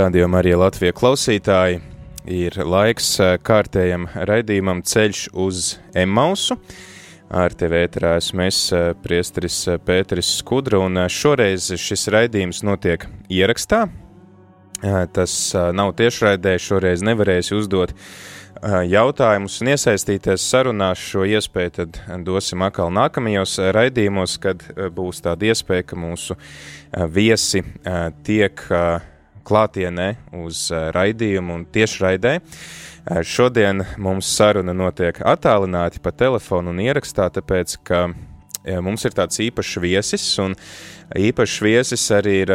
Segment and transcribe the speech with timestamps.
[0.00, 1.80] Radio Marija Latvija klausītāji,
[2.24, 6.56] ir laiks eh, kārtējam raidījumam Ceļš uz Emausu.
[7.28, 13.04] Ar tevi ēterā esmu es, eh, priesteris eh, Pēteris Skudra, un šoreiz šis raidījums notiek
[13.28, 13.82] ierakstā.
[15.12, 15.34] Tas
[15.76, 17.92] nav tiešraidē, šoreiz nevarēsi uzdot
[18.88, 21.02] jautājumus un iesaistīties sarunās.
[21.12, 24.64] Šo iespēju tad dosim atkal nākamajos raidījumos, kad
[24.96, 26.40] būs tāda iespēja, ka mūsu
[27.12, 27.66] viesi
[28.24, 28.64] tiek
[29.50, 32.36] klātienē uz eh, raidījumu un tiešraidē.
[32.38, 39.16] Eh, šodien mums saruna notiek attālināti pa telefonu un ierakstā, tāpēc, ka eh, mums ir
[39.16, 40.54] tāds īpašs viesis, un
[41.18, 42.54] īpašs viesis arī ir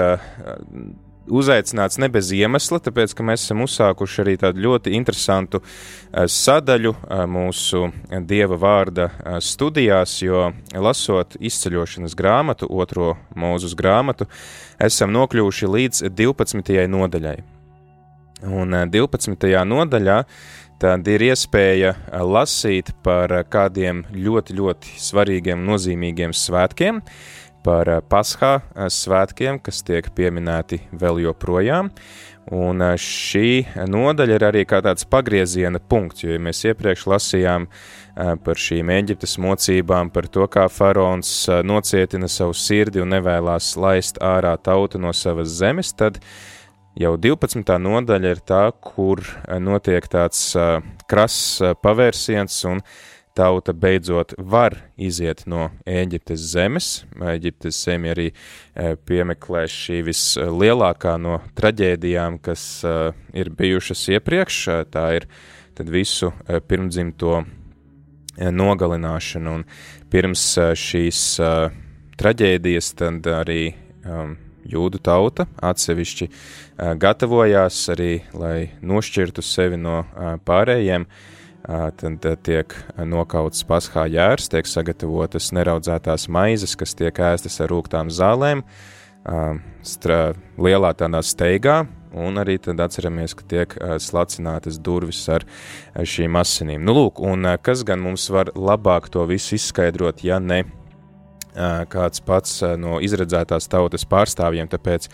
[1.28, 6.94] uzaicināts ne bez iemesla, tāpēc, ka mēs esam uzsākuši arī tādu ļoti interesantu eh, sadaļu
[6.95, 7.90] eh, mūsu
[8.28, 14.30] Dieva vārda eh, studijās, jo lasot izceļošanas grāmatu, otro mūzus grāmatu,
[14.80, 16.76] esam nokļuvuši līdz 12.
[16.92, 17.38] nodaļai.
[18.46, 19.48] Un 12.
[19.66, 20.20] nodaļā
[20.78, 21.94] tad ir iespēja
[22.28, 29.83] lasīt par kādiem ļoti, ļoti svarīgiem, nozīmīgiem svētkiem, uh, par eh, Paskā eh, svētkiem, kas
[29.85, 31.91] tiek pieminēti vēl joprojām.
[32.55, 33.49] Un eh, šī
[33.89, 37.69] nodaļa ir arī kā tāds pagrieziena punkts, jo ja mēs iepriekš lasījām
[38.16, 44.53] par šīm Eģiptes mocībām, par to, kā faraons nocietina savu sirdi un nevēlas laist ārā
[44.56, 46.22] tautu no savas zemes, tad
[46.95, 47.75] jau 12.
[47.84, 49.19] nodaļa ir tā, kur
[49.59, 50.45] notiek tāds
[51.11, 52.79] krass pavērsiens un
[53.35, 56.88] tauta beidzot var iziet no Ēģiptes zemes.
[57.19, 62.96] Ēģiptes zemi arī e, piemeklē šī vislielākā no traģēdijām, kas e,
[63.35, 64.62] ir bijušas iepriekš.
[64.72, 65.28] E, tā ir
[65.91, 66.31] visu
[66.69, 67.41] pirmdzimto
[68.56, 69.66] nogalināšana, un
[70.12, 70.44] pirms
[70.79, 71.19] šīs
[72.16, 73.73] traģēdijas tad arī
[74.72, 76.29] jūdu tauta atsevišķi
[77.03, 80.06] gatavojās arī, lai nošķirtu sevi no
[80.47, 81.34] pārējiem, uh,
[81.66, 88.62] tad tiek nokauts paskā jērs, tiek sagatavotas neraudzētās maizes, kas tiek ēstas ar rūktām zālēm,
[89.86, 90.20] strā,
[90.62, 91.80] lielā tādā steigā,
[92.16, 95.48] un arī tad atceramies, ka tiek slacinātas durvis ar
[95.98, 96.86] šīm asinīm.
[96.86, 100.64] Nu, lūk, un kas gan mums var labāk to visu izskaidrot, ja ne
[101.91, 105.07] kāds pats no izredzētās tautas pārstāvjiem, tāpēc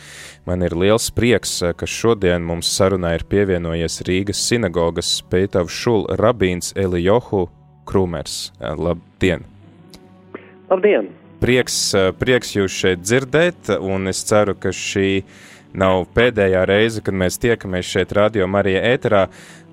[0.49, 6.73] man ir liels prieks, ka šodien mums sarunā ir pievienojies Rīgas sinagogas Pētavs Šul rabīns
[6.75, 7.47] Elijohu
[7.87, 8.51] Krūmers.
[8.59, 9.45] Labdien!
[10.71, 11.11] Labdien!
[11.41, 11.77] Prieks,
[12.21, 15.23] prieks jūs šeit dzirdēt, un es ceru, ka šī
[15.73, 19.25] nav pēdējā reize, kad mēs tiekamies šeit radio Marija ēterā.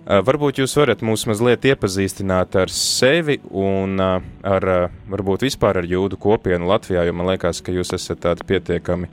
[0.08, 5.82] Eh, varbūt jūs varat mūs mazliet iepazīstināt ar sevi un eh, ar eh, varbūt vispār
[5.82, 9.10] ar jūdu kopienu Latvijā, jo man liekas, ka jūs esat tādi pietiekami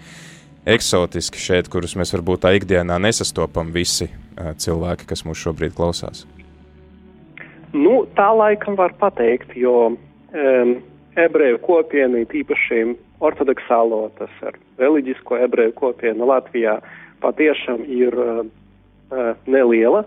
[0.65, 6.23] eksotiski šeit, kurus mēs varbūt tā ikdienā nesastopam visi cilvēki, kas mūs šobrīd klausās.
[7.75, 10.71] Nu, tā laikam var pateikt, jo um,
[11.21, 12.81] ebreju kopiena, īpaši
[13.23, 16.79] ortodoksālo, tas ir reliģisko ebreju kopiena Latvijā,
[17.23, 18.43] patiešām ir uh,
[19.47, 20.03] neliela.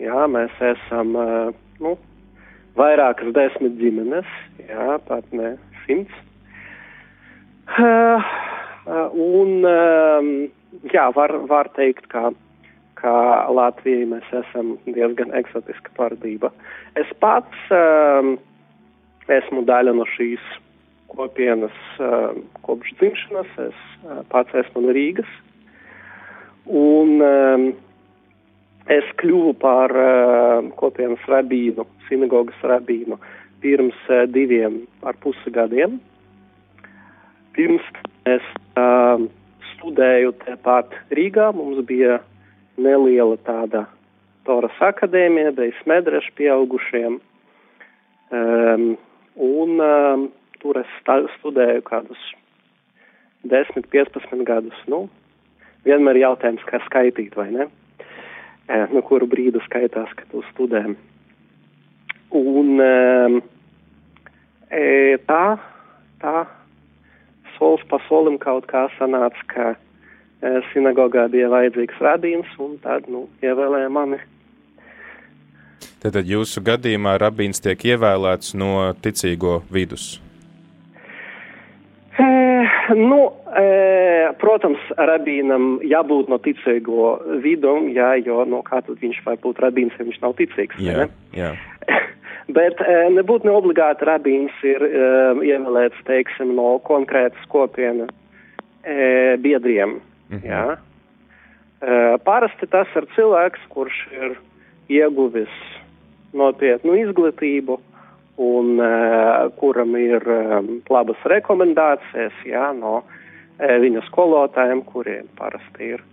[0.00, 1.12] Jā, mēs esam
[1.84, 1.90] nu,
[2.78, 4.28] vairākas desmit ģimenes,
[4.64, 6.14] jā, pat ne simts.
[7.78, 8.30] Uh,
[9.14, 10.30] un, uh,
[10.90, 12.30] jā, var, var teikt, ka,
[12.98, 13.12] ka
[13.52, 16.50] Latvijai mēs esam diezgan eksotiska pārdība.
[16.98, 18.32] Es pats uh,
[19.30, 20.42] esmu daļa no šīs
[21.12, 22.32] kopienas uh,
[22.66, 25.30] kopš dzimšanas, es uh, pats esmu no Rīgas.
[26.66, 27.70] Un, uh,
[28.90, 29.92] Es kļuvu par
[30.80, 33.20] kopienas rabīnu, sinagogas rabīnu
[33.62, 33.98] pirms
[34.34, 36.00] diviem ar pusi gadiem.
[37.54, 37.86] Pirms
[38.26, 38.48] es
[39.74, 42.18] studēju tepat Rīgā, mums bija
[42.80, 43.84] neliela tāda
[44.48, 47.20] Toras akadēmija, beidz medrešu pieaugušiem.
[48.30, 48.84] Um,
[49.36, 50.26] un um,
[50.62, 50.90] tur es
[51.38, 52.30] studēju kādus
[53.48, 54.76] 10, 15 gadus.
[54.86, 55.08] Nu,
[55.84, 57.70] vienmēr jautājums, kā skaitīt, vai ne?
[58.94, 60.84] no kuru brīdu skaitās, ka tu studē.
[62.30, 62.78] Un
[65.26, 65.44] tā,
[66.22, 66.34] tā
[67.56, 73.26] solis pa solim kaut kā sanāca, ka e, sinagogā bija vajadzīgs rabīns, un tad, nu,
[73.42, 74.20] ievēlēja mani.
[76.00, 80.20] Tātad jūsu gadījumā rabīns tiek ievēlēts no ticīgo vidus?
[82.96, 83.18] Nu,
[83.54, 83.64] e,
[84.40, 89.96] protams, rabīnam jābūt no ticīgo vidum, jā, jo, nu, kā tad viņš var būt rabīns,
[89.98, 91.06] ja viņš nav ticīgs, jā?
[91.36, 91.54] Jā.
[92.56, 95.10] Bet e, nebūtu ne obligāti rabīns ir e,
[95.52, 98.10] ievēlēts, teiksim, no konkrētas kopienas
[98.82, 100.00] e, biedriem.
[100.30, 100.46] -hmm.
[100.46, 100.78] Jā.
[101.80, 104.38] E, parasti tas ir cilvēks, kurš ir
[104.90, 105.52] ieguvis
[106.36, 107.78] nopietnu izglītību
[108.40, 108.90] un e,
[109.60, 110.40] kuram ir e,
[110.88, 116.04] labas rekomendācijas jā, no e, viņa skolotājiem, kuriem parasti ir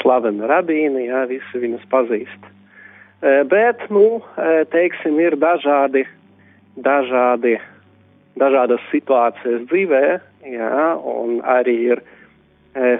[0.00, 2.52] slaveni rabīni, jā, visi viņus pazīst.
[3.48, 4.20] Bet, nu,
[4.68, 6.02] teiksim, ir dažādi,
[6.84, 7.54] dažādi,
[8.36, 10.02] dažādas situācijas dzīvē,
[10.52, 12.02] jā, un arī ir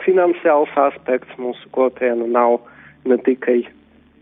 [0.06, 2.62] finansiāls aspekts mūsu kopiena nav
[3.05, 3.58] ne tikai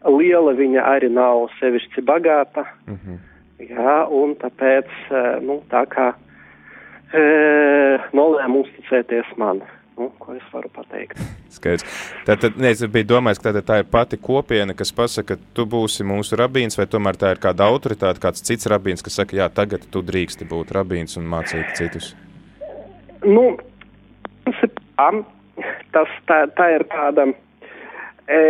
[0.03, 3.23] liela, viņa arī nav sevišķi bagāta, mm -hmm.
[3.63, 4.91] Jā, un tāpēc,
[5.45, 6.13] nu, tā kā
[8.15, 9.63] nolēma uzticēties man.
[9.95, 11.21] Nu, ko es varu pateikt?
[11.55, 11.87] Skaidrs.
[12.27, 16.03] Tātad, ne, es biju domājis, ka tā ir pati kopiena, kas pasaka, ka tu būsi
[16.07, 19.87] mūsu rabīns, vai tomēr tā ir kāda autoritāte, kāds cits rabīns, kas saka, jā, tagad
[19.95, 22.11] tu drīksti būt rabīns un mācīt citus?
[23.23, 23.53] Nu,
[24.43, 25.09] principā,
[25.95, 28.41] tas tā, tā ir tāda e,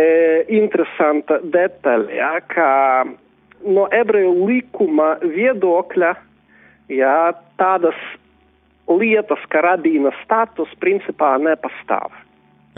[0.57, 2.69] interesanta detaļa, ja, ka
[3.65, 6.13] no ebreju likuma viedokļa,
[6.93, 7.17] ja,
[7.59, 7.97] tādas
[8.89, 12.13] lietas, ka rabīna status principā nepastāv.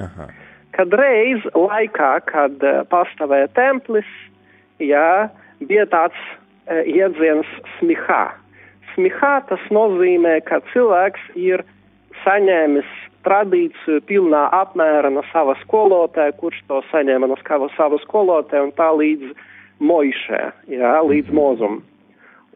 [0.02, 0.30] Aha.
[0.78, 4.10] Kad reiz laikā, kad uh, pastāvēja templis,
[4.80, 5.28] jā,
[5.64, 8.28] bija tāds uh, iedziens smihā.
[8.94, 11.66] Smihā tas nozīmē, ka cilvēks ir
[12.24, 12.88] saņēmis
[13.28, 19.34] tradīciju pilnā apmēra no sava skolotāja, kurš to saņēma no sava skolotāja un tā līdz
[19.80, 20.42] Moišē,
[20.72, 21.38] jā, līdz mhm.
[21.38, 21.82] Mozum.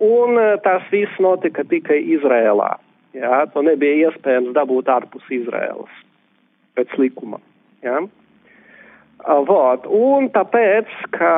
[0.02, 2.74] Un uh, tas viss notika tikai Izrēlā.
[3.14, 5.92] Jā, to nebija iespējams dabūt ārpus Izraēlas
[6.80, 7.42] pēc likuma.
[7.84, 8.00] Jā.
[9.22, 9.86] Vot.
[9.86, 11.34] Un tāpēc, ka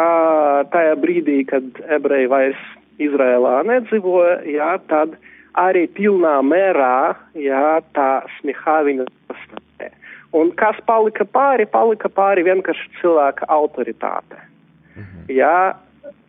[0.71, 2.61] tajā brīdī, kad ebreji vairs
[3.01, 5.17] Izrēlā nedzīvoja, jā, tad
[5.59, 9.89] arī pilnā mērā jā, tā smihā viņa pastāvē.
[10.37, 14.39] Un kas palika pāri, palika pāri vienkārši cilvēka autoritāte.
[14.95, 15.25] Mhm.
[15.33, 15.75] Jā,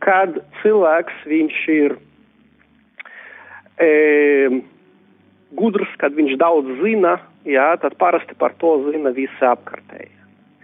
[0.05, 1.97] kad cilvēks viņš ir.
[3.81, 3.91] E,
[5.59, 7.17] gudrs, kad viņš daudz zina,
[7.47, 10.13] jā, tad parasti par to zina visi apkārtēji.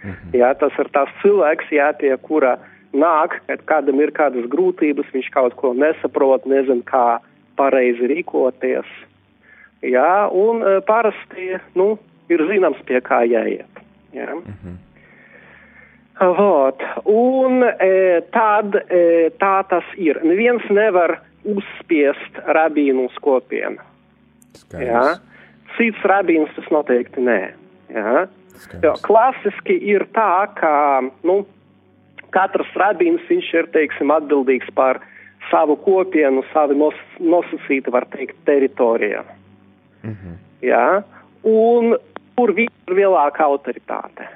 [0.04, 0.34] Mhm.
[0.38, 2.56] Jā, tas ir tas cilvēks, jā, pie kura
[2.96, 7.20] nāk, kad kādam ir kādas grūtības, viņš kaut ko nesaprot, nezin, kā
[7.56, 8.88] pareizi rīkoties.
[9.82, 11.94] Jā, un e, parasti, nu,
[12.32, 13.84] ir zināms, pie kā jāiet.
[14.14, 14.32] Jā.
[14.34, 14.78] Mhm.
[16.20, 16.82] Vot.
[17.08, 20.20] Un e, tad e, tā tas ir.
[20.26, 21.16] Neviens nevar
[21.48, 23.80] uzspiest rabīnu kopienu.
[24.58, 24.84] Skaidrs.
[24.84, 25.04] Jā.
[25.78, 27.40] Cits rabīns tas noteikti nē.
[27.94, 28.26] Jā.
[28.82, 30.72] Jo, klasiski ir tā, ka
[31.24, 31.38] nu,
[32.34, 35.00] katrs rabīns viņš ir teiksim, atbildīgs par
[35.48, 39.24] savu kopienu, savu nos, nosacītu, var teikt, teritorijā.
[40.02, 40.36] Mm -hmm.
[40.62, 41.02] Jā.
[41.44, 41.96] Un
[42.36, 44.28] tur ir lielāka autoritāte.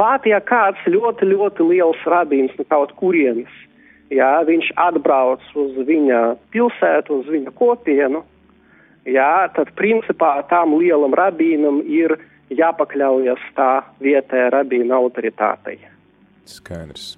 [0.00, 3.50] Pat ja kāds ļoti, ļoti liels rabīns no kaut kurienes,
[4.10, 6.20] jā, viņš atbrauc uz viņa
[6.54, 8.24] pilsētu, uz viņa kopienu,
[9.06, 12.16] jā, tad principā tam lielam rabīnam ir
[12.54, 13.72] jāpakļaujas tā
[14.02, 15.78] vietējā rabīna autoritātei.
[16.44, 17.14] Skaidrs.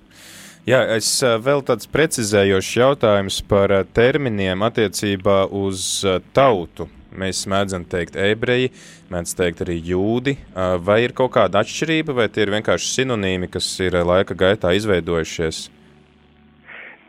[0.66, 6.02] Jā, es vēl tāds precizējošs jautājums par terminiem attiecībā uz
[6.34, 6.88] tautu.
[7.14, 8.72] Mēs mēdzam teikt ebreji,
[9.12, 10.36] mēdz teikt arī jūdi.
[10.82, 15.66] Vai ir kaut kāda atšķirība, vai tie ir vienkārši sinonīmi, kas ir laika gaitā izveidojušies?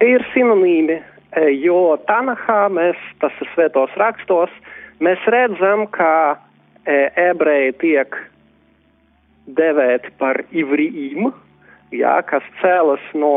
[0.06, 1.00] Ir sinonīmi,
[1.64, 4.54] jo Tanahā mēs, tas ir svētos rakstos,
[5.02, 6.38] mēs redzam, ka
[6.88, 8.16] ebreji tiek
[9.48, 11.32] devēti par ivrijiem,
[11.96, 13.34] jā, kas cēlas no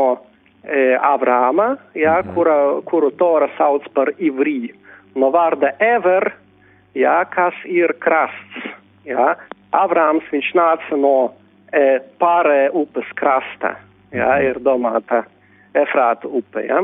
[0.63, 2.35] e, Avrāma, jā, mhm.
[2.35, 4.75] kura, kuru Tora sauc par ivriju.
[5.15, 6.29] No vārda ever,
[6.97, 8.67] jā, kas ir krasts.
[9.07, 9.35] Jā.
[9.71, 11.15] Avrāms viņš nāca no
[11.73, 13.77] e, pārē upes krasta,
[14.11, 14.49] jā, mhm.
[14.49, 15.23] ir domāta
[15.71, 16.83] Efrāta upe, jā.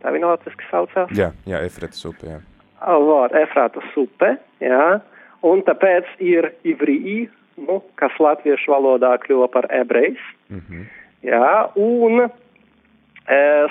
[0.00, 1.12] Tā viņa latviski saucās?
[1.16, 2.40] Jā, jā, Efrātas upe, jā
[2.84, 5.00] var Efrātas upe, jā,
[5.44, 10.84] un tāpēc ir ivrī, nu, kas latviešu valodā kļuva par ebrejs, mm -hmm.
[11.22, 12.28] jā, un e,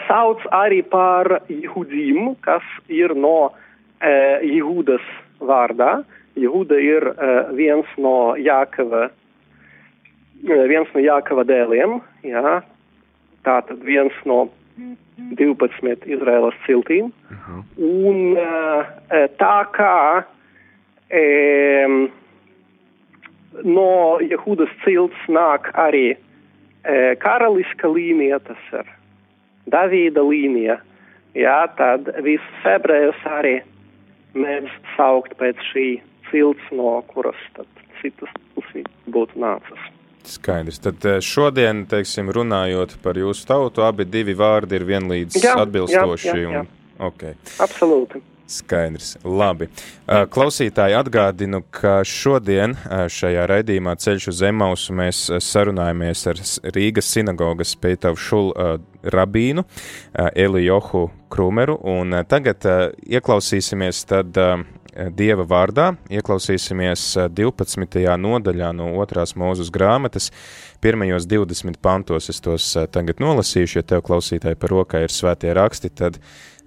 [0.08, 3.52] sauc arī par jihudīm, kas ir no
[4.02, 5.04] e, Jihūdas
[5.40, 9.12] vārdā, Jehūda ir uh, viens no Jākava,
[10.44, 12.56] viens no Jākava dēliem, jā,
[13.46, 14.48] tātad viens no
[15.38, 17.12] 12 Izraēlas ciltīm.
[17.30, 17.62] Uh -huh.
[17.78, 18.84] Un uh,
[19.38, 20.26] tā kā
[21.14, 22.10] um,
[23.62, 26.18] no Jehudas cilts nāk arī e,
[27.22, 28.90] karaliska līnija, tas ir
[29.70, 30.80] Davīda līnija,
[31.38, 33.60] jā, tad visus ebrejus arī
[34.38, 35.88] mēdz saukt pēc šī
[36.30, 37.68] cilts, no kuras tad
[38.02, 39.90] citas puses būtu nācis.
[40.28, 40.80] Skaidrs.
[40.80, 46.30] Tad šodien, teiksim, runājot par jūsu tautu, abi divi vārdi ir vienlīdz jā, atbilstoši.
[46.30, 46.62] Jā, jā, jā.
[46.64, 46.70] Un,
[47.10, 47.36] okay.
[47.64, 48.24] Absolūti.
[48.60, 49.16] Skaidrs.
[49.24, 49.70] Labi.
[50.08, 56.44] Klausītāji atgādinu, ka šodien šajā raidījumā Ceļš uz Emausu mēs sarunājamies ar
[56.76, 59.66] Rīgas sinagogas Pētavu Šulu rabīnu
[60.36, 62.64] Elijohu Krumeru, un tagad
[63.04, 64.38] ieklausīsimies tad
[64.94, 68.04] Dieva vārdā, ieklausīsimies 12.
[68.22, 70.28] nodaļā no otrās mūzes grāmatas,
[70.86, 75.90] pirmajos 20 pantos es tos tagad nolasīšu, ja tev klausītāji par rokai ir svētie raksti,
[75.98, 76.22] tad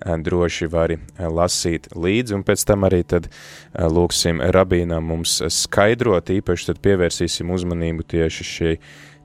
[0.05, 3.29] droši vari lasīt līdzi, un pēc tam arī tad
[3.75, 8.77] lūksim rabīnam mums skaidrot, īpaši tad pievērsīsim uzmanību tieši šī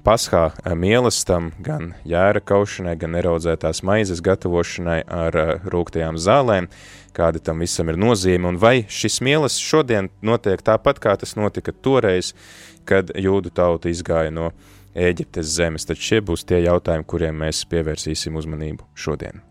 [0.05, 0.47] paskā
[0.77, 5.37] mielastam, gan jēra kaušanai, gan neraudzētās maizes gatavošanai ar
[5.67, 6.71] rūktajām zālēm,
[7.13, 11.75] kāda tam visam ir nozīme, un vai šis mielas šodien notiek tāpat, kā tas notika
[11.75, 12.33] toreiz,
[12.87, 14.51] kad jūdu tauta izgāja no
[14.91, 19.50] Ēģiptes zemes, tad šie būs tie jautājumi, kuriem mēs pievērsīsim uzmanību šodien.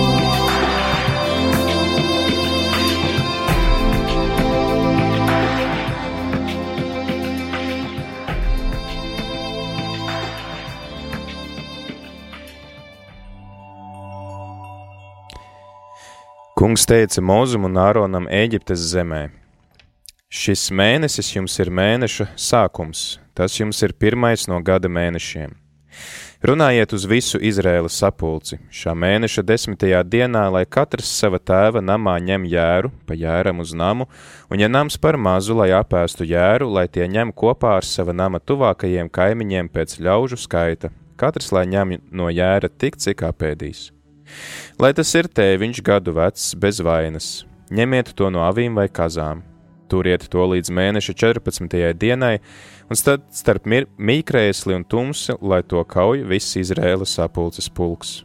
[16.71, 19.25] Kungs teica Mozum un Āronam Ēģiptes zemē:
[20.31, 23.01] Šis mēnesis jums ir mēneša sākums,
[23.35, 25.51] tas jums ir pirmais no gada mēnešiem.
[26.47, 32.47] Runājiet uz visu Izraēlas sapulci, šā mēneša desmitajā dienā, lai katrs sava tēva namā ņem
[32.55, 34.07] jēru, pa jēram uz namu,
[34.47, 38.39] un ja nams par mazu, lai apēstu jēru, lai tie ņem kopā ar sava nama
[38.39, 43.89] tuvākajiem kaimiņiem pēc ļaužu skaita, katrs lai ņem no jēra tik, cik apēdīs.
[44.81, 47.29] Lai tas ir tēviņš gadu vecs, bez vainas,
[47.71, 49.43] ņemiet to no avīm vai kazām,
[49.91, 51.77] turiet to līdz mēneša 14.
[51.99, 52.39] dienai,
[52.89, 58.21] un tad starp mīkrēsli un tumsi, lai to kauj viss Izrēlas sapulces pulks.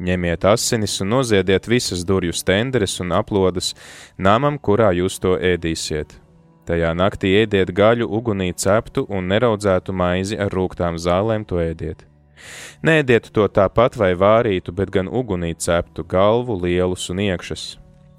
[0.00, 3.74] Ņemiet asinis un noziediet visas durvju stenderes un aplodas
[4.16, 6.14] namam, kurā jūs to ēdīsiet.
[6.64, 12.09] Tajā naktī ēdiet gaļu, ugunī ceptu un neraudzētu maizi ar rūktām zālēm to ēdiet.
[12.86, 17.64] Nēdiet to tāpat vai vārītu, bet gan ugunī ceptu galvu, lielus un iekšas.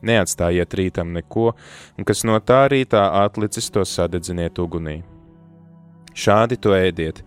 [0.01, 1.51] Neatstājiet rītam neko,
[1.97, 5.01] un kas no tā rītā atlicis, to sadedziniet ugunī.
[6.17, 7.21] Šādi to ēdiet.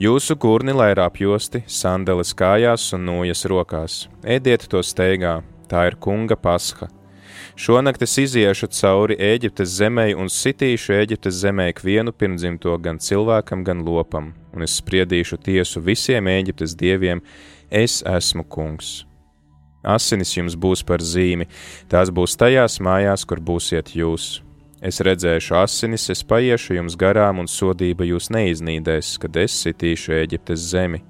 [0.00, 3.98] Jūsu gurni lai ir apjosti, sandeles kājās un nūjas rokās.
[4.26, 5.38] Ēdiet to steigā,
[5.70, 6.88] tā ir kunga pasha.
[7.56, 13.84] Šonakt es iziešu cauri Eģiptes zemē un sitīšu Eģiptes zemē ikvienu pirmdzimto gan cilvēkam, gan
[13.86, 17.22] lopam, un es spriedīšu tiesu visiem Eģiptes dieviem,
[17.70, 19.04] es esmu kungs.
[19.86, 21.46] Asinis jums būs par zīmi,
[21.86, 24.42] tās būs tajās mājās, kur būsiet jūs.
[24.82, 30.72] Es redzēšu asinis, es paiešu jums garām, un sodība jūs neiznīdēs, kad es sitīšu Eģiptes
[30.74, 31.04] zemi.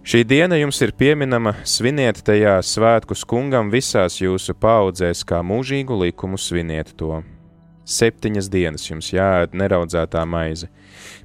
[0.00, 6.38] Šī diena jums ir pieminama, sviniet tajā svētkus kungam visās jūsu paudzēs, kā mūžīgu likumu
[6.40, 7.18] sviniet to.
[7.84, 10.70] Septiņas dienas jums jāēd neraudzētā maize.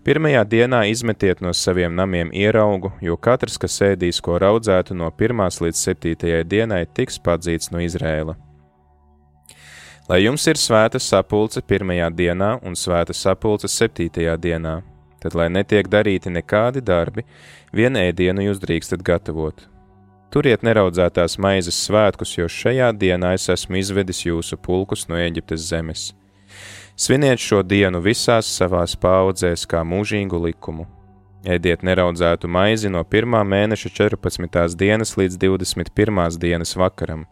[0.04, 5.62] Pirmajā dienā izmetiet no saviem namiem ieraugu, jo katrs, kas ēdīs ko raudzētu no pirmās
[5.64, 8.36] līdz septītajai dienai, tiks padzīts no Izrēla.
[10.10, 14.82] Lai jums ir svēta sapulce pirmajā dienā un svēta sapulce septītajā dienā,
[15.26, 17.26] tad lai netiek darīti nekādi darbi,
[17.74, 19.66] vienu ēdienu jūs drīkstat gatavot.
[20.30, 26.10] Turiet neraudzētās maizes svētkus, jo šajā dienā es esmu izvedis jūsu pulkus no Eģiptes zemes.
[26.96, 30.86] Sviniet šo dienu visās savās paudzēs kā mūžīgu likumu.
[31.46, 33.38] Ēdiet neraudzētu maizi no 1.
[33.46, 34.76] mēneša 14.
[34.80, 36.40] dienas līdz 21.
[36.42, 37.26] dienas vakaram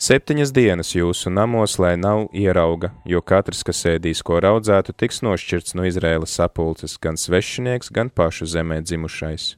[0.00, 5.76] Septiņas dienas jūsu namos, lai nav ierauga, jo katrs, kas ēdīs ko raudzētu, tiks nošķirts
[5.76, 9.56] no Izrēlas sapulces, gan svešinieks, gan pašu zemē dzimušais.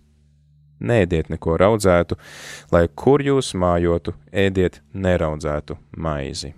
[0.83, 2.19] neēdiet neko raudzētu,
[2.75, 6.55] lai kur jūs mājotu, ēdiet neraudzētu maizi.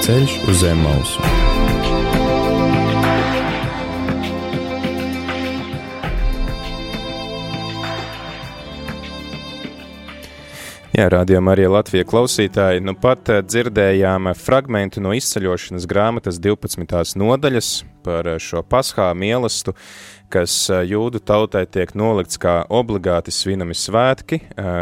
[0.00, 1.47] Ceļš uz zem mausu.
[10.98, 12.80] Jā, rādījumā arī Latvijas klausītāji.
[12.82, 17.14] Nu pat eh, dzirdējām fragment no izceļošanas grāmatas 12.
[17.20, 17.68] nodaļas
[18.02, 19.76] par eh, šo paskā mielastu,
[20.32, 24.40] kas eh, jūdu tautai tiek nolikts kā obligāti svinami svētki,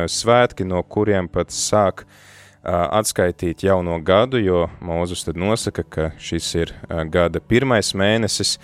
[0.09, 2.07] svētki, no kuriem pat sāk
[2.65, 6.73] atskaitīt jauno gadu, jo Mūzus tad nosaka, ka šis ir
[7.13, 8.57] gada pirmais mēnesis,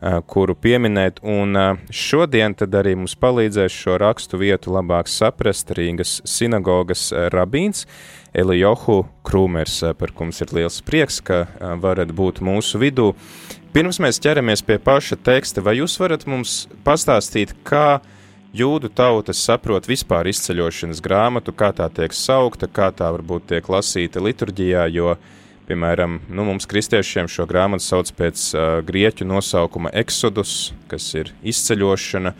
[0.00, 1.56] kuru pieminēt, un
[1.90, 7.86] šodien tad arī mums palīdzēs šo rakstu vietu labāk saprast Rīgas sinagogas rabīns
[8.30, 11.46] Elijohu Krūmers, par ko mums ir liels prieks, ka
[11.82, 13.10] varat būt mūsu vidū.
[13.74, 17.98] Pirms mēs ķeramies pie paša teksta, vai jūs varat mums pastāstīt, kā
[18.54, 24.22] jūdu tautas saprot vispār izceļošanas grāmatu, kā tā tiek saukta, kā tā varbūt tiek lasīta
[24.24, 25.34] liturģijā, jo uh,
[25.68, 32.32] Piemēram, nu, mums kristiešiem šo grāmatu sauc pēc uh, grieķu nosaukuma Exodus, kas ir izceļošana.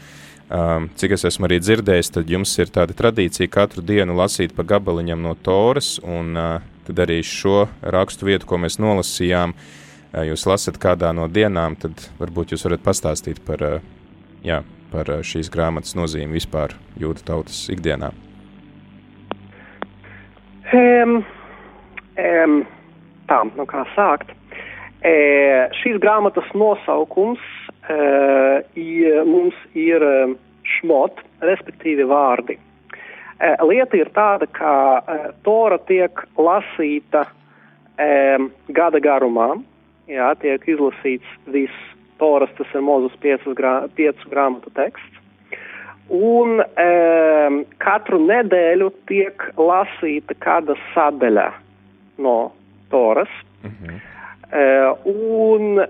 [0.49, 4.65] Um, cik es esmu arī dzirdējis, tad jums ir tāda tradīcija katru dienu lasīt pa
[4.65, 10.47] gabaliņam no Toras, un uh, tad arī šo rakstu vietu, ko mēs nolasījām, uh, jūs
[10.49, 15.53] lasat kādā no dienām, tad varbūt jūs varat pastāstīt par, uh, jā, par uh, šīs
[15.53, 18.09] grāmatas nozīmi vispār jūda tautas ikdienā.
[20.73, 21.21] Um,
[22.17, 22.59] um,
[23.31, 24.33] tā, nu kā sākt.
[25.05, 25.15] E,
[25.79, 27.43] šīs grāmatas nosaukums
[27.87, 27.99] e,
[29.29, 30.15] mums ir e,
[30.79, 32.59] šmot, respektīvi vārdi.
[33.39, 37.29] E, lieta ir tāda, ka e, Tora tiek lasīta
[37.95, 38.11] e,
[38.75, 39.53] gada garumā,
[40.11, 41.87] jā, tiek izlasīts viss
[42.19, 45.23] Toras, tas ir Mozus piecu, grā, piecu grāmatu teksts.
[46.11, 46.91] Un e,
[47.79, 51.51] katru nedēļu tiek lasīta kāda sadaļa
[52.25, 52.39] no
[52.91, 53.29] Toras.
[53.63, 53.95] -huh.
[54.53, 55.81] uh, un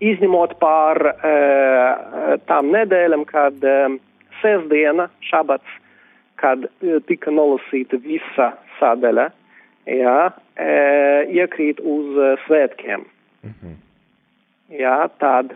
[0.00, 3.54] izņemot pār uh, tām nedēļām, kad
[4.42, 5.78] sestdiena, šabats,
[6.36, 9.30] kad uh, tika nolasīta visa sadaļa,
[9.86, 10.18] jā,
[11.30, 13.06] iekrīt uz svētkiem.
[13.42, 13.78] -huh.
[14.72, 15.52] Jā, tad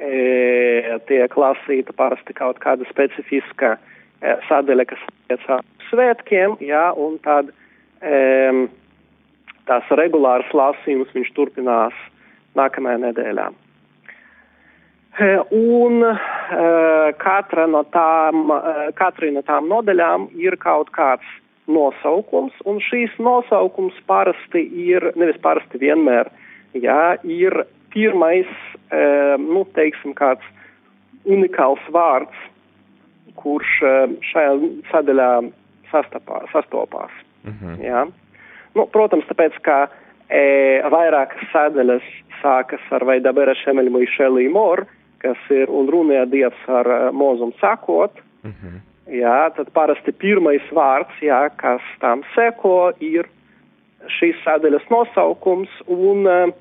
[0.00, 7.18] e, tiek lasīta parasti kaut kāda specifiska e, sadaļa, kas attiecās uz svētkiem, jā, un
[7.26, 7.50] tad
[8.02, 8.64] um,
[9.68, 11.98] tās regulāras lasījumus viņš turpinās
[12.58, 13.50] nākamajā nedēļā.
[15.52, 16.20] Un uh,
[17.20, 21.26] katra no tām, uh, katrai no tām nodaļām ir kaut kāds
[21.68, 26.30] nosaukums, un šīs nosaukums parasti ir, nevis parasti vienmēr,
[26.72, 27.58] jā, ir
[27.92, 28.48] pirmais,
[28.88, 30.48] uh, nu, teiksim, kāds
[31.28, 32.48] unikāls vārds,
[33.36, 33.76] kurš
[34.32, 34.56] šajā
[34.90, 35.28] sadaļā
[35.92, 37.12] sastapā, sastopās.
[37.44, 37.82] -hmm.
[37.82, 38.06] Jā.
[38.74, 39.88] Nu, protams, tāpēc, ka
[40.28, 42.06] e, vairākas sēdeļas
[42.42, 44.86] sākas ar vai dabera šemeļmu išelī mor,
[45.22, 48.18] kas ir un runāja dievs ar uh, mūzumu sakot.
[48.42, 48.80] -hmm.
[49.12, 53.28] Jā, tad parasti pirmais vārds, jā, kas tam seko, ir
[54.18, 56.52] šīs sēdeļas nosaukums, un e,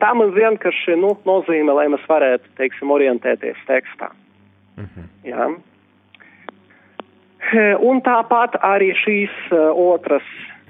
[0.00, 4.10] tā man vienkārši nu, nozīmē, lai mēs varētu, teiksim, orientēties tekstā.
[4.76, 5.06] -hmm.
[5.24, 5.50] Jā.
[7.40, 10.26] Eh, un tāpat arī šīs uh, otras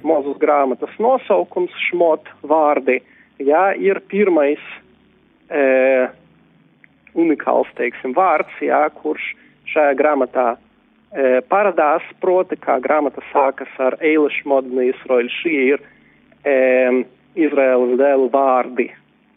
[0.06, 3.00] mazus grāmatas nosaukums, šmot vārdi,
[3.42, 4.62] jā, ir pirmais
[5.50, 6.06] uh,
[7.18, 9.32] unikāls, teiksim, vārds, jā, kurš
[9.72, 15.84] šajā grāmatā uh, parādās, proti, kā grāmata sākas ar Eilišu modni Izraēļu, šī ir
[16.46, 17.02] um,
[17.34, 18.88] Izraēlas dēlu vārdi,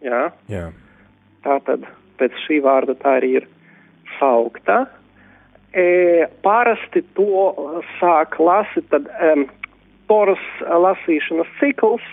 [0.06, 0.28] jā.
[0.54, 0.68] jā.
[1.44, 1.90] Tātad
[2.22, 3.50] pēc šī vārda tā arī ir
[4.20, 4.86] saukta.
[5.74, 7.54] E, parasti to
[7.98, 9.48] sāk lasīt, tad um,
[10.06, 12.04] Toras lasīšanas cikls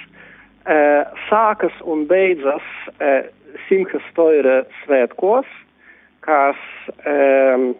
[0.64, 0.76] e,
[1.26, 2.64] sākas un beidzas
[2.96, 3.10] e,
[3.66, 5.48] Simhas Toira svētkos,
[6.24, 6.60] kas
[7.04, 7.72] um,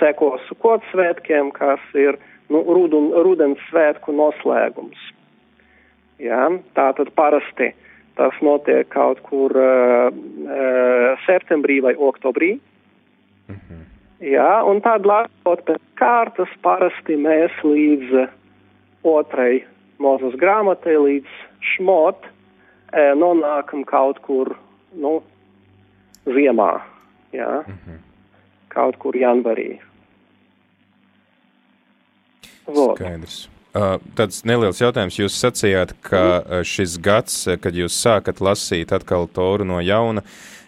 [0.00, 2.18] seko Sukot svētkiem, kas ir
[2.52, 4.98] nu, rudun, rudens svētku noslēgums.
[6.22, 7.72] Ja, tā tad parasti
[8.20, 12.58] tas notiek kaut kur uh, uh, septembrī vai oktobrī.
[13.48, 13.81] Mm -hmm.
[14.22, 18.28] Jā, un tad lasot pēc kārtas parasti mēs līdz
[19.02, 19.64] otrai
[20.02, 21.38] mūzes grāmatai, līdz
[21.72, 22.28] šmot,
[22.94, 24.52] e, nonākam kaut kur,
[24.94, 25.16] nu,
[26.26, 26.70] ziemā,
[27.34, 27.98] jā, mm -hmm.
[28.68, 29.80] kaut kur janvarī.
[32.66, 32.96] Vot.
[32.96, 33.48] Skaidrs.
[33.72, 35.16] Uh, tāds neliels jautājums.
[35.18, 40.22] Jūs sacījāt, ka uh, šis gads, kad jūs sākat lasīt atkal toru no jauna,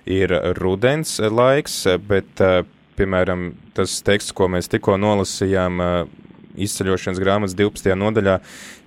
[0.07, 2.41] ir rudens laiks, bet,
[2.99, 5.83] piemēram, tas teksts, ko mēs tikko nolasījām,
[6.55, 7.95] izceļošanas grāmatas 12.
[7.99, 8.39] nodaļā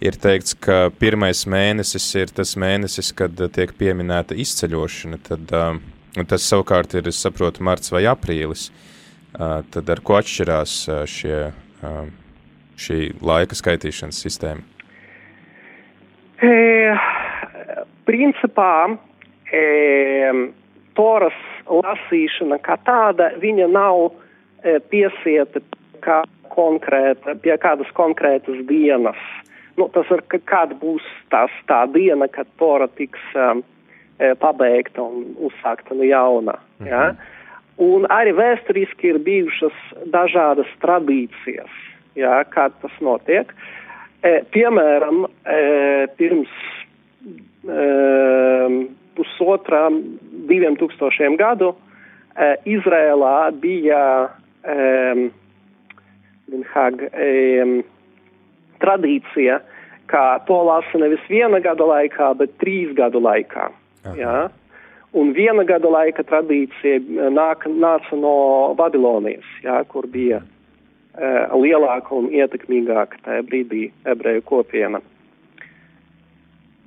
[0.08, 5.20] ir teikts, ka pirmais mēnesis ir tas mēnesis, kad tiek pieminēta izceļošana.
[5.28, 5.52] Tad,
[6.32, 8.70] tas savukārt ir, es saprotu, marts vai aprīlis.
[9.36, 10.78] Tad ar ko atšķirās
[11.12, 11.42] šie,
[12.80, 14.64] šī laika skaitīšanas sistēma?
[16.38, 16.50] E,
[18.06, 18.72] principā
[19.50, 19.62] e,
[20.98, 21.38] toras
[21.70, 25.62] lasīšana kā tāda, viņa nav e, piesieta
[26.04, 26.22] kā
[26.54, 29.20] konkrēta, pie kādas konkrētas dienas.
[29.78, 33.62] Nu, tas ir, kad būs tas, tā diena, kad tora tiks um,
[34.18, 36.58] e, pabeigta un uzsākta no jauna.
[36.80, 36.90] Mhm.
[36.90, 37.04] Ja?
[37.78, 39.76] Un arī vēsturiski ir bijušas
[40.10, 41.74] dažādas tradīcijas,
[42.18, 43.54] ja, kā tas notiek.
[44.26, 45.60] E, piemēram, e,
[46.18, 46.56] pirms
[47.70, 47.84] e,
[49.18, 49.88] pusotra,
[50.48, 54.06] diviem tūkstošiem gadu e, Izrēlā bija
[54.62, 55.30] e,
[56.48, 57.74] Haag um,
[58.80, 59.60] tradīcija,
[60.08, 63.68] ka to lasa nevis viena gada laikā, bet trīs gadu laikā.
[64.16, 64.48] Ja?
[65.18, 72.16] Un viena gada laika tradīcija eh, nāk, nāca no Babilonijas, ja, kur bija uh, lielāka
[72.16, 75.02] un ietekmīgāka tajā brīdī ebreju kopiena.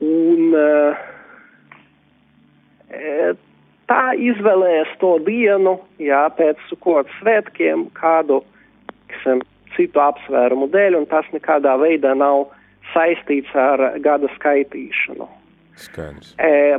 [0.01, 1.01] Un uh,
[3.90, 8.42] tā izvēlēs to dienu, jā, pēc sukot svētkiem, kādu
[9.11, 9.42] teiksim,
[9.76, 12.48] citu apsvērumu dēļ, un tas nekādā veidā nav
[12.94, 15.29] saistīts ar gada skaitīšanu.
[15.81, 16.35] Skaidrs.
[16.37, 16.79] E,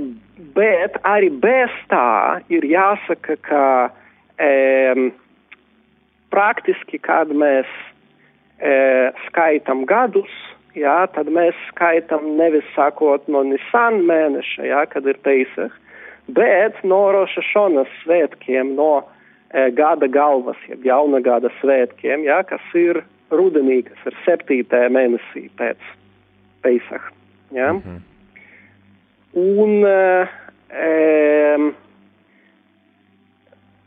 [0.56, 3.66] bet arī bez tā ir jāsaka, ka
[4.38, 5.12] e,
[6.32, 7.70] praktiski, kad mēs
[8.60, 10.32] e, skaitam gadus,
[10.78, 15.74] jā, tad mēs skaitam nevis sākot no Nisan mēneša, jā, kad ir Peisach,
[16.36, 19.04] bet no Roša Šonas svētkiem, no
[19.54, 23.02] E, gada galvas, jeb jauna gada svētkiem, ja, kas ir
[23.36, 25.90] rudenī, kas ir septītajā mēnesī pēc
[26.64, 27.12] Peisaha.
[27.52, 27.74] Ja.
[27.74, 28.00] Mm -hmm.
[29.36, 29.92] Un e,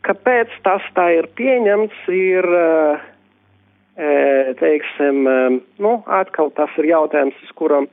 [0.05, 2.45] kāpēc tas tā ir pieņemts, ir,
[3.97, 4.05] e,
[4.61, 5.25] teiksim,
[5.79, 7.89] nu, atkal tas ir jautājums, uz kuram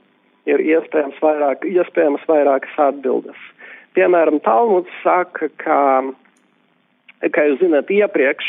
[0.46, 3.40] ir iespējams, vairāk, iespējams vairākas atbildes.
[3.98, 5.78] Piemēram, Talmuds saka, ka
[7.30, 8.48] kā jūs zināt, iepriekš,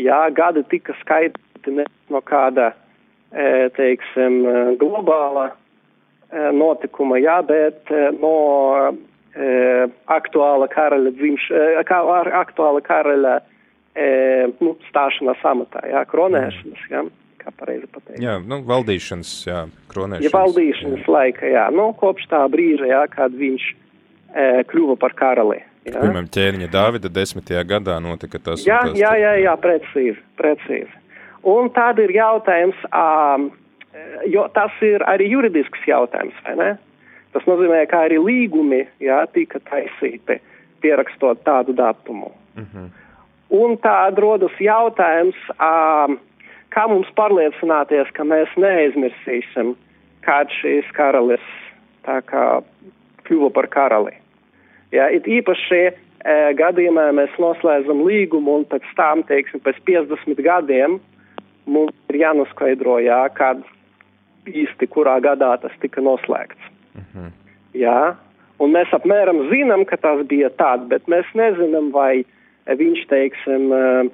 [0.00, 2.72] jā, gadi tika skaitīti no kāda,
[3.32, 4.42] e, teiksim,
[4.80, 5.54] globāla e,
[6.54, 8.36] notikuma, jā, bet e, no
[10.12, 11.46] aktuāla karaļa dzimš,
[11.88, 12.02] kā,
[12.36, 13.38] aktuāla karaļa
[14.60, 17.00] nu, stāšanās amatā, jā, kronēšanas, jā
[17.42, 18.20] kā pareizi pateikt.
[18.22, 20.26] Jā, nu, valdīšanas, jā, kronēšanas.
[20.28, 21.14] Ja valdīšanas jā.
[21.16, 23.81] laika, jā, nu, kopš tā brīža, jā, kad viņš e,
[24.70, 25.60] kļuva par karali.
[25.82, 25.98] Jā.
[25.98, 28.62] Piemēram, ķēniņa Dāvida desmitajā gadā notika tas.
[28.62, 31.00] Jā, tas, jā, jā, jā, precīzi, precīzi.
[31.42, 33.48] Un tad ir jautājums, um,
[34.30, 36.70] jo tas ir arī juridisks jautājums, vai ne?
[37.34, 40.38] Tas nozīmē, ka arī līgumi, jā, tika taisīti
[40.84, 42.30] pierakstot tādu datumu.
[42.54, 42.68] Uh mhm.
[42.78, 42.90] -huh.
[43.52, 46.16] Un tad rodas jautājums, um,
[46.70, 49.74] kā mums pārliecināties, ka mēs neaizmirsīsim,
[50.24, 51.44] kāds šīs karalis
[52.06, 52.62] tā kā
[53.24, 54.21] kļuva par karali.
[54.92, 55.92] Ja, it īpaši e,
[56.58, 60.98] gadījumā mēs noslēdzam līgumu un pēc tam, teiksim, pēc 50 gadiem
[61.64, 63.62] mums ir jānoskaidro, jā, kad
[64.48, 66.70] īsti kurā gadā tas tika noslēgts.
[66.98, 67.30] Mhm.
[67.78, 68.14] Jā,
[68.60, 72.24] un mēs apmēram zinām, ka tas bija tāds, bet mēs nezinām, vai
[72.68, 74.10] viņš, teiksim, e,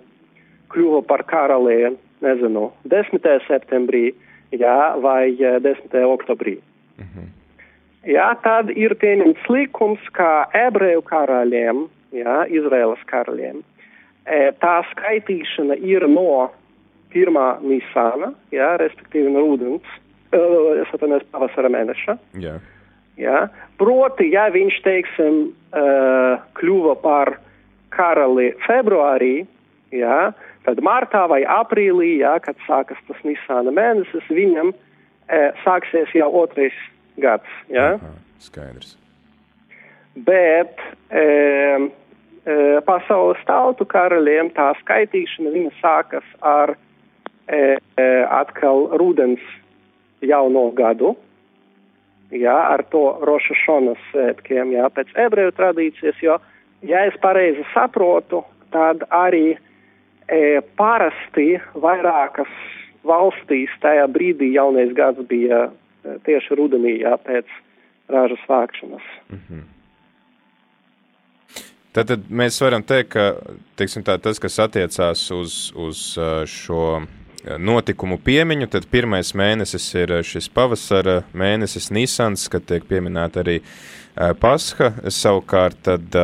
[0.70, 3.26] kļuva par karali, nezinu, 10.
[3.48, 4.12] septembrī,
[4.54, 5.90] jā, vai 10.
[5.90, 6.58] E, oktobrī.
[7.02, 7.37] Mhm.
[8.08, 11.82] Jā, tad ir pieņemts likums, ka ebreju karaļiem,
[12.16, 16.46] jā, Izraēlas karaļiem, e, tā skaitīšana ir no
[17.12, 19.92] pirmā Nisāna, jā, respektīvi no rudens,
[20.32, 20.40] e,
[20.80, 22.16] es atvainojos pavasara mēneša.
[22.40, 22.56] Jā.
[23.20, 23.44] Jā,
[23.76, 25.40] proti, ja viņš, teiksim,
[25.76, 25.86] e,
[26.56, 27.34] kļuva par
[27.92, 29.42] karali februārī,
[29.92, 30.20] jā,
[30.64, 34.72] tad martā vai aprīlī, jā, kad sākas tas Nisāna mēnesis, viņam
[35.60, 36.72] sāksies jau otrais
[37.22, 37.60] gads.
[37.72, 37.94] Ja?
[37.98, 38.96] Aha, skaidrs.
[40.26, 48.08] Bet e, e, pasaules tautu karaļiem tā skaitīšana viņa sākas ar e, e,
[48.40, 49.44] atkal rudens
[50.24, 51.14] jauno gadu.
[52.34, 56.34] Jā, ar to Roša Šonas svētkiem, jā, pēc ebreju tradīcijas, jo,
[56.84, 58.42] ja es pareizi saprotu,
[58.74, 59.54] tad arī
[60.28, 62.50] e, parasti vairākas
[63.08, 65.68] valstīs tajā brīdī jaunais gads bija
[66.02, 67.50] tieši rudenī, jā, pēc
[68.08, 69.02] ražas vākšanas.
[69.30, 69.66] Mm -hmm.
[71.92, 73.34] Tātad mēs varam teikt, ka
[74.06, 77.02] tā, tas, kas attiecās uz, uz šo
[77.58, 83.60] notikumu piemiņu, tad pirmais mēnesis ir šis pavasara mēnesis Nisans, kad tiek pieminēta arī
[84.40, 84.92] Pasha.
[85.08, 86.18] Savukārt, tad,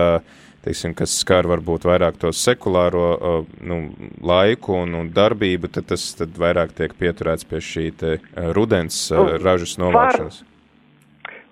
[0.64, 3.80] teiksim, kas skar varbūt vairāk to sekulāro nu,
[4.24, 8.16] laiku un, un darbību, tad tas tad vairāk tiek pieturēts pie šī te
[8.56, 9.06] rudens
[9.44, 10.40] ražas novākšanas.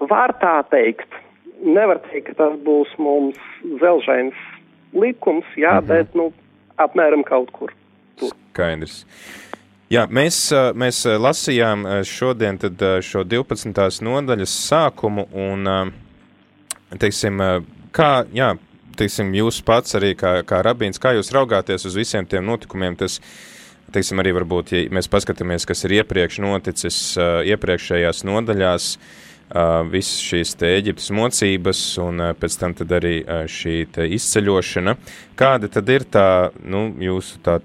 [0.01, 1.21] Var, var tā teikt
[1.63, 3.39] nevar teikt, ka tas būs mums
[3.81, 4.39] zelžains
[4.93, 5.89] likums, jā, mm -hmm.
[5.89, 6.33] bet, nu,
[6.77, 7.73] apmēram kaut kur
[8.17, 8.33] tur.
[8.53, 9.05] Skaidrs.
[9.91, 14.03] Jā, mēs, mēs lasījām šodien tad šo 12.
[14.03, 15.93] nodaļas sākumu un,
[16.99, 17.39] teiksim,
[17.93, 18.57] kā, jā,
[18.99, 23.19] teiksim, jūs pats arī kā, kā rabīns, kā jūs raugāties uz visiem tiem notikumiem, tas,
[23.93, 27.03] teiksim, arī varbūt, ja mēs paskatāmies, kas ir iepriekš noticis
[27.53, 29.29] iepriekšējās nodaļās, uh,
[29.91, 34.97] visas šīs te Eģiptes mocības un pēc tam tad arī šī te izceļošana.
[35.37, 37.59] Kāda tad ir tā, nu, jūsu tā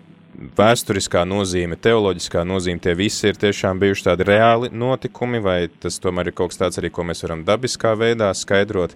[0.58, 6.30] vēsturiskā nozīme, teoloģiskā nozīme, tie visi ir tiešām bijuši tādi reāli notikumi, vai tas tomēr
[6.30, 8.94] ir kaut kas tāds arī, ko mēs varam dabiskā veidā skaidrot?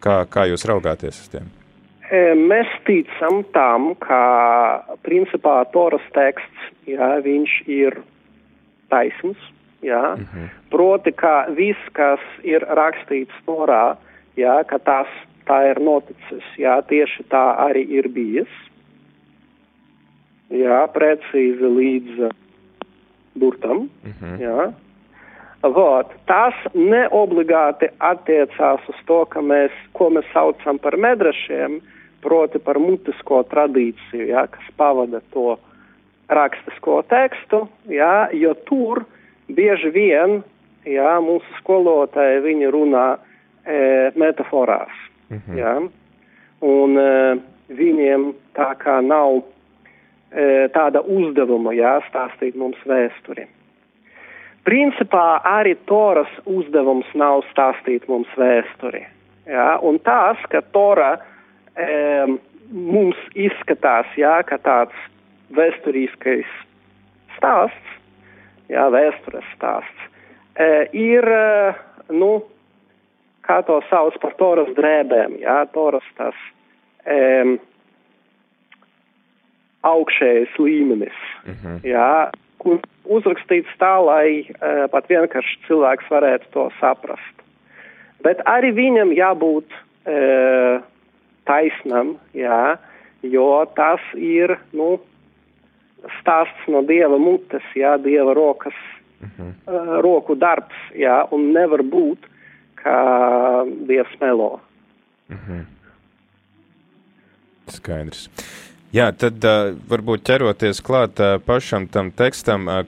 [0.00, 1.52] Kā, kā jūs raugāties uz tiem?
[2.46, 4.20] Mēs ticam tam, ka
[5.02, 7.98] principā Toras teksts, jā, viņš ir
[8.92, 9.40] taisns,
[9.82, 10.16] Jā?
[10.16, 10.48] Mm -hmm.
[10.70, 13.96] Proti, ka viss, kas ir rakstīts Torā,
[14.36, 15.06] jā, ka tas
[15.46, 18.52] tā ir noticis, jā, tieši tā arī ir bijis.
[20.50, 22.32] Jā, precīzi līdz
[23.34, 23.90] burtam.
[24.04, 24.38] Mm -hmm.
[24.40, 24.72] jā.
[25.74, 31.80] Vot, tas neobligāti attiecās uz to, ka mēs, ko mēs saucam par medrašiem,
[32.22, 35.56] proti par mutisko tradīciju, jā, kas pavada to
[36.28, 39.04] rakstisko tekstu, jā, jo tur
[39.46, 40.40] bieži vien
[40.86, 44.94] jā, mūsu skolotāji viņi runā e, metaforās.
[45.30, 45.58] -hmm.
[45.58, 45.74] jā,
[46.62, 47.36] un e,
[47.68, 49.42] viņiem tā kā nav
[50.30, 53.46] e, tāda uzdevuma jāstāstīt mums vēsturi.
[54.66, 59.04] Principā arī Toras uzdevums nav stāstīt mums vēsturi.
[59.46, 61.12] Jā, un tas, ka Tora
[61.78, 61.86] e,
[62.74, 65.04] mums izskatās jā, ka tāds
[65.54, 66.50] vēsturiskais
[67.36, 67.92] stāsts,
[68.72, 70.08] jā, vēstures stāsts,
[70.58, 70.66] e,
[70.98, 72.32] ir, e, nu,
[73.46, 76.40] kā to sauc par toras drēbēm, jā, toras tas
[77.06, 77.20] e,
[79.86, 81.78] augšējais līmenis, mm -hmm.
[82.58, 87.44] Kur uzrakstīts tā, lai e, pat vienkārši cilvēks varētu to saprast.
[88.24, 89.74] Bet arī viņam jābūt
[90.08, 90.80] e,
[91.46, 92.76] taisnam, jā,
[93.22, 94.96] jo tas ir, nu,
[96.20, 98.74] stāsts no dieva mutes, jā, dieva rokas,
[99.20, 99.52] uh -huh.
[99.66, 102.18] uh, roku darbs, jā, un nevar būt,
[102.74, 104.60] ka dievs melo.
[105.30, 105.64] Uh -huh.
[107.66, 108.30] Skaidrs.
[108.94, 112.84] Jā, tad uh, varbūt ķeroties klāt uh, pašam tam tekstam, uh,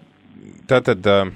[0.71, 1.33] tātad uh,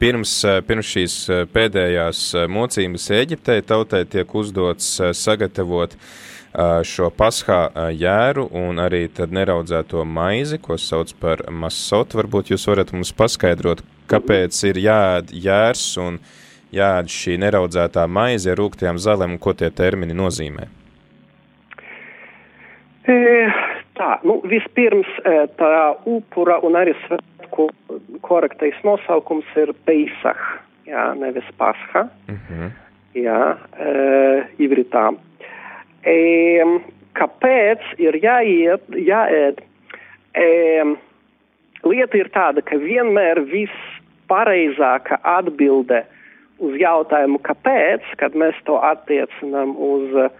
[0.00, 6.80] pirms, uh, pirms šīs uh, pēdējās uh, mocības Eģiptei tautai tiek uzdots uh, sagatavot uh,
[6.80, 7.60] šo paskā
[7.92, 12.16] jēru un arī tad neraudzēto maizi, ko sauc par masot.
[12.16, 16.18] Varbūt jūs varat mums paskaidrot, kāpēc ir jāēd jērs un
[16.72, 20.77] jāēd šī neraudzētā maize ar rūgtajām zālēm un ko tie termini nozīmē?
[23.08, 23.16] E,
[23.96, 25.08] tā, nu, vispirms
[25.56, 25.70] tā
[26.04, 27.70] upura un arī svētku
[28.20, 30.42] korektais nosaukums ir Peisah,
[30.88, 32.62] jā, nevis Pasha, uh mhm.
[32.62, 32.70] -huh.
[33.14, 35.14] jā, e, ivritā.
[36.04, 36.64] E,
[37.14, 39.62] kāpēc ir jāiet, jāēd?
[40.34, 40.48] E,
[41.84, 46.04] lieta ir tāda, ka vienmēr vispareizākā atbilde
[46.58, 50.30] uz jautājumu, kāpēc, kad mēs to attiecinām uz e,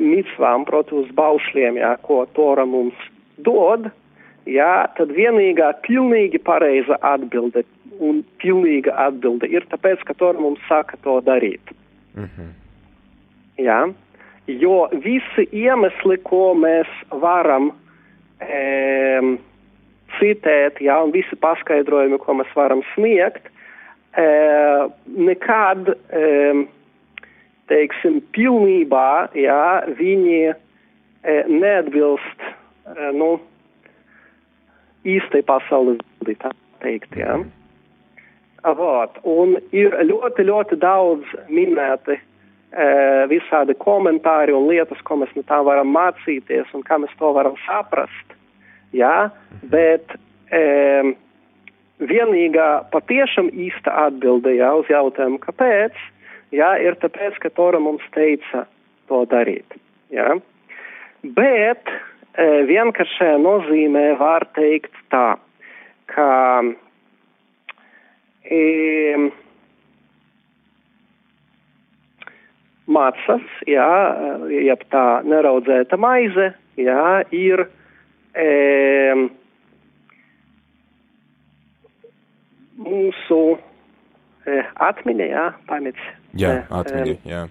[0.00, 2.96] micvām, proti uz baušļiem, jā, ko Tora mums
[3.36, 3.90] dod,
[4.48, 7.66] jā, tad vienīgā pilnīgi pareiza atbilde
[8.00, 11.74] un pilnīga atbilde ir tāpēc, ka Tora mums saka to darīt.
[12.16, 12.50] Mm -hmm.
[13.56, 13.80] Jā
[14.46, 16.90] jo visi iemesli, ko mēs
[17.22, 17.70] varam
[18.40, 19.36] e,
[20.18, 23.50] citēt, jā, un visi paskaidrojumi, ko mēs varam sniegt,
[24.16, 24.26] e,
[25.06, 26.22] nekad, e,
[27.70, 29.66] teiksim, pilnībā, jā,
[29.98, 30.54] viņi e,
[31.50, 33.36] neatbilst, e, nu,
[35.06, 36.52] īstai pasaules bildi, tā
[36.84, 37.40] teikt, jā.
[38.66, 39.20] Avot.
[39.22, 42.18] Un ir ļoti, ļoti daudz minēti
[43.30, 47.54] visādi komentāri un lietas, ko mēs no tā varam mācīties un kā mēs to varam
[47.64, 48.34] saprast.
[48.92, 49.30] Jā,
[49.70, 50.12] bet
[50.52, 51.14] e,
[52.00, 55.96] vienīgā patiešām īsta atbilde jā, uz jautājumu, kāpēc,
[56.54, 58.66] jā, ir tāpēc, ka Tora mums teica
[59.10, 59.78] to darīt.
[60.14, 60.36] Jā.
[61.36, 65.38] Bet e, vienkāršajā nozīmē var teikt tā,
[66.12, 66.28] ka
[68.46, 68.60] e,
[72.86, 73.88] macas, jā,
[74.52, 77.66] jeb tā neraudzēta maize, jā, ir
[78.36, 78.46] e,
[82.86, 86.12] mūsu e, atmiņa, jā, pamats.
[86.40, 87.42] Jā, atmiņa, jā.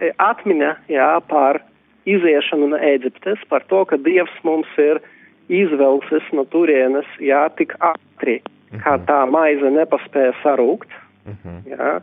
[0.00, 1.60] E, atmiņa, jā, par
[2.08, 5.00] iziešanu no Eģiptes, par to, ka Dievs mums ir
[5.48, 8.82] izvelcis no turienes, jā, tik ātri, uh -huh.
[8.84, 9.04] kā mhm.
[9.08, 10.88] tā maize nepaspēja sarūkt,
[11.26, 11.36] uh mhm.
[11.44, 11.76] -huh.
[11.76, 12.00] jā.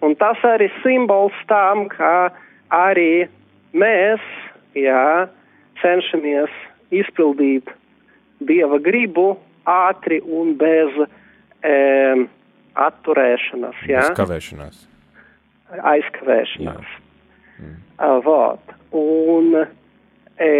[0.00, 2.32] Un tas arī simbols tam, ka
[2.70, 3.28] arī
[3.72, 4.20] mēs,
[4.74, 5.28] jā,
[5.82, 6.50] cenšamies
[6.90, 7.68] izpildīt
[8.40, 10.88] Dieva gribu ātri un bez
[11.62, 12.26] e,
[12.74, 13.98] atturēšanas, jā.
[13.98, 14.89] Aizkavēšanās.
[15.70, 16.92] Aizkavēšanās.
[17.60, 17.76] Mm.
[18.24, 18.72] Vot.
[18.96, 19.54] Un
[20.40, 20.50] e,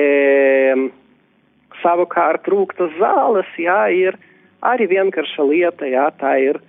[1.82, 4.18] savukārt rūktas zāles, jā, ir
[4.60, 6.62] arī vienkārša lieta, jā, tā ir e,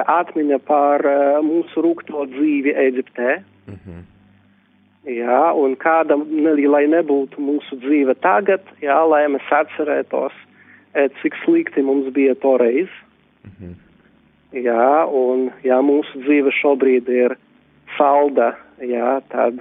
[0.00, 3.38] atmiņa par e, mūsu rūkto dzīvi Eģiptē.
[3.66, 4.04] Mm -hmm.
[5.06, 10.32] Jā, un kāda, ne, lai nebūtu mūsu dzīve tagad, jā, lai mēs atcerētos,
[10.94, 12.88] e, cik slikti mums bija toreiz.
[13.44, 13.74] Mm -hmm.
[14.52, 17.36] Jā, un ja mūsu dzīve šobrīd ir
[17.96, 19.60] salda, jā, tad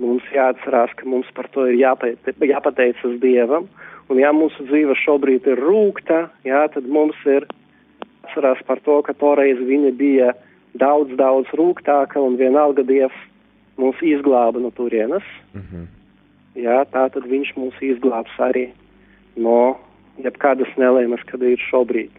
[0.00, 3.68] mums jāatcerās, ka mums par to ir jāpate, jāpateicas Dievam.
[4.10, 7.46] Un ja mūsu dzīve šobrīd ir rūkta, jā, tad mums ir
[8.24, 10.32] jāatcerās par to, ka toreiz viņa bija
[10.74, 13.16] daudz, daudz rūktāka un vienalga Dievs
[13.80, 15.24] mūs izglāba no turienes.
[15.54, 15.86] Mm -hmm.
[16.54, 18.70] Jā, tā tad viņš mūs izglābs arī
[19.36, 19.78] no
[20.18, 22.10] jebkādas nelēmas, kad ir šobrīd.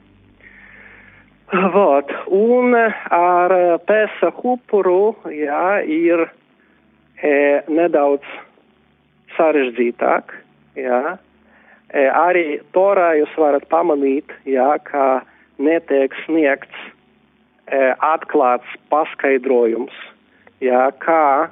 [1.51, 2.71] Vot, un
[3.11, 6.23] ar pēsa upuru, jā, ir
[7.19, 7.33] e,
[7.67, 8.23] nedaudz
[9.35, 10.31] sarežģītāk,
[10.79, 11.01] jā.
[11.91, 15.25] E, arī torā jūs varat pamanīt, jā, ka
[15.59, 19.97] netiek sniegts e, atklāts paskaidrojums,
[20.63, 21.51] jā, kā,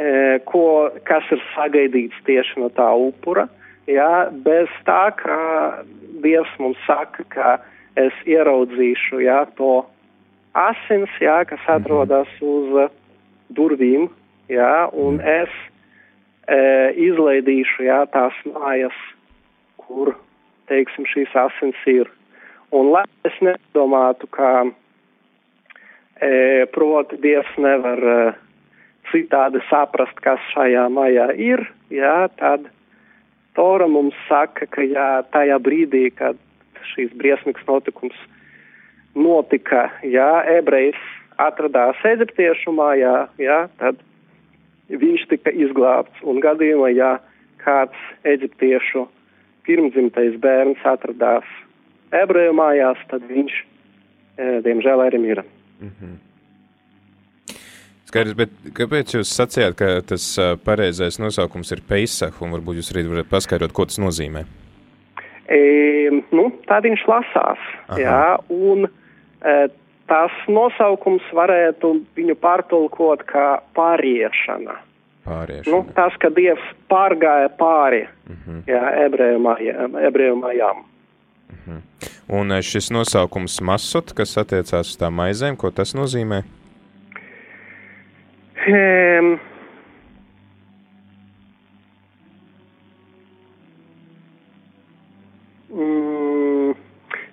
[0.00, 0.64] e, ko,
[1.04, 3.50] kas ir sagaidīts tieši no tā upura,
[3.84, 5.84] jā, bez tā, ka
[6.24, 7.58] Dievs mums saka, ka
[7.98, 9.84] es ieraudzīšu jā, to
[10.54, 11.76] asins, jā, kas mhm.
[11.80, 12.96] atrodas uz uh,
[13.54, 14.08] durvīm,
[14.50, 15.50] jā, un es
[16.46, 16.58] e,
[17.08, 18.96] izlaidīšu jā, tās mājas,
[19.80, 20.14] kur,
[20.70, 22.10] teiksim, šīs asins ir.
[22.74, 24.52] Un lai es nedomātu, ka,
[26.22, 28.18] e, proti, Dievs nevar e,
[29.10, 32.70] citādi saprast, kas šajā mājā ir, jā, tad
[33.58, 36.38] Tora mums saka, ka jā, tajā brīdī, kad
[36.94, 38.16] šīs briesmīgs notikums
[39.14, 41.00] notika, ja ebrejs
[41.40, 43.98] atradās Eģiptiešu mājā, ja, tad
[44.90, 46.22] viņš tika izglābts.
[46.26, 47.16] Un gadījumā, ja
[47.62, 47.96] kāds
[48.28, 49.06] eģiptiešu
[49.66, 51.46] pirmdzimtais bērns atradās
[52.16, 53.60] ebreju mājās, tad viņš,
[54.36, 55.44] e, diemžēl, arī mira.
[55.80, 56.18] Mm -hmm.
[58.10, 60.24] Skaidrs, bet kāpēc jūs sacījāt, ka tas
[60.64, 64.44] pareizais nosaukums ir Peisah, un varbūt jūs arī varat paskaidrot, ko tas nozīmē?
[65.50, 65.60] E,
[66.30, 67.62] nu, tā viņš lasās.
[67.88, 67.98] Aha.
[67.98, 68.20] Jā,
[68.54, 69.54] un e,
[70.10, 74.78] tas nosaukums varētu viņu pārtulkot kā pāriešana.
[75.26, 75.74] Pāriešana.
[75.74, 78.60] Nu, tas, ka Dievs pārgāja pāri uh mhm.
[78.60, 78.62] -huh.
[78.70, 80.86] jā, ebreju, mājām, ebreju mājām.
[81.50, 81.76] Uh mhm.
[81.76, 82.16] -huh.
[82.30, 86.42] Un e, šis nosaukums masot, kas attiecās uz tām maizēm, ko tas nozīmē?
[88.60, 89.38] Um, Mm,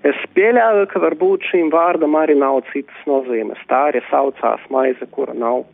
[0.10, 3.62] es pieļauju, ka varbūt šīm vārdam arī nav citas nozīmes.
[3.72, 5.66] Tā arī saucās maize, kura nav,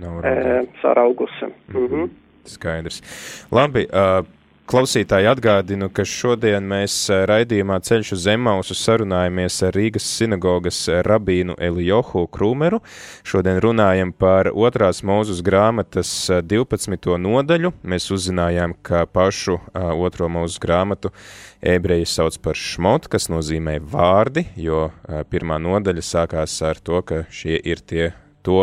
[0.00, 1.50] nav e, saraugusi.
[1.72, 2.08] Mm -hmm.
[2.46, 3.02] Skaidrs.
[3.50, 4.26] Labi, uh,
[4.66, 11.54] Klausītāji atgādinu, ka šodien mēs eh, raidījumā Ceļš uz Zemausu sarunājamies ar Rīgas sinagogas rabīnu
[11.62, 12.80] Elijohu Krūmeru.
[13.22, 16.10] Šodien runājam par otrās mūzus grāmatas
[16.42, 16.98] 12.
[16.98, 17.76] Eh, nodaļu.
[17.86, 21.14] Mēs uzzinājām, ka pašu otro mūzus grāmatu
[21.62, 24.88] ebreji sauc par šmot, kas nozīmē vārdi, jo
[25.30, 28.14] pirmā nodaļa sākās ar to, ka šie ir tie
[28.46, 28.62] to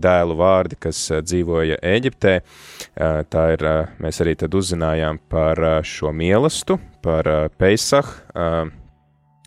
[0.00, 2.38] dēlu vārdi, kas eh, dzīvoja Eģiptē.
[2.40, 7.28] Eh, tā ir, eh, mēs arī tad uzzinājām par šo mielastu, par
[7.60, 8.06] Peisah,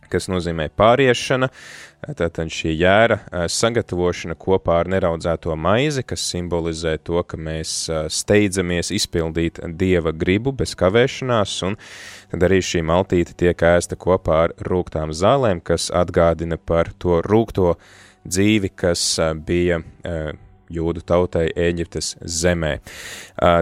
[0.08, 1.50] kas nozīmē pāriešana,
[2.16, 3.18] tātad šī jēra
[3.50, 7.74] sagatavošana kopā ar neraudzēto maizi, kas simbolizē to, ka mēs
[8.14, 11.80] steidzamies izpildīt Dieva gribu bez kavēšanās, un
[12.32, 17.74] tad arī šī maltīte tiek ēsta kopā ar rūgtām zālēm, kas atgādina par to rūgto
[18.28, 19.08] dzīvi, kas
[19.48, 19.82] bija
[20.68, 22.74] jūdu tautai Ēģiptes zemē.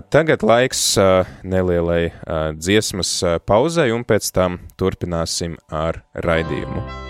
[0.09, 0.83] Tagad laiks
[1.45, 2.09] nelielai
[2.57, 7.04] dziesmas pauzai, un pēc tam turpināsim ar raidījumu.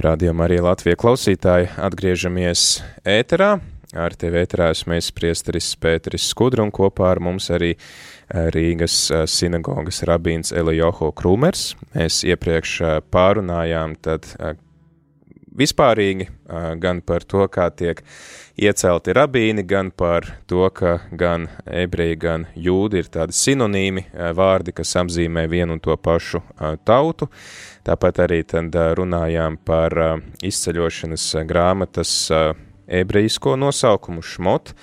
[0.00, 2.60] Radījumā arī Latvijas klausītāji atgriežamies
[3.04, 3.50] ēterā.
[4.00, 8.96] Ar tevi ēterā esmu es priesteris Pēteris Skudru un kopā ar mums arī eh, Rīgas
[9.12, 11.74] eh, sinagogas rabīns Elijoho Krūmers.
[11.92, 14.30] Mēs iepriekš eh, pārunājām tad
[15.56, 16.28] vispārīgi
[16.80, 18.02] gan par to, kā tiek
[18.60, 24.96] iecelti rabīni, gan par to, ka gan ebreji, gan jūdi ir tādi sinonīmi vārdi, kas
[25.00, 26.42] apzīmē vienu un to pašu
[26.84, 27.30] tautu.
[27.86, 29.96] Tāpat arī tad runājām par
[30.44, 32.16] izceļošanas grāmatas
[32.90, 34.74] ebrejisko nosaukumu šmot,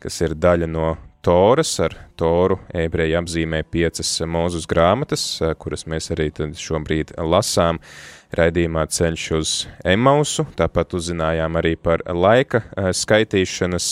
[0.00, 0.94] kas ir daļa no
[1.26, 5.24] Toras, ar Toru ebreji apzīmē piecas mūzus grāmatas,
[5.58, 7.80] kuras mēs arī šobrīd lasām
[8.34, 9.54] raidījumā ceļš uz
[9.86, 12.64] Emausu, tāpat uzzinājām arī par laika
[12.96, 13.88] skaitīšanas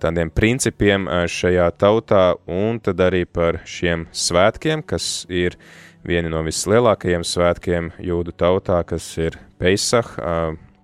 [0.00, 5.56] tādiem principiem šajā tautā, un tad arī par šiem svētkiem, kas ir
[6.04, 10.08] vieni no vislielākajiem svētkiem jūdu tautā, kas ir Peisah,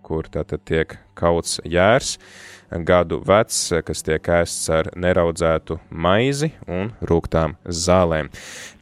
[0.05, 2.17] kur tātad tiek kauts jērs,
[2.87, 8.31] gadu vecs, kas tiek ēsts ar neraudzētu maizi un rūgtām zālēm.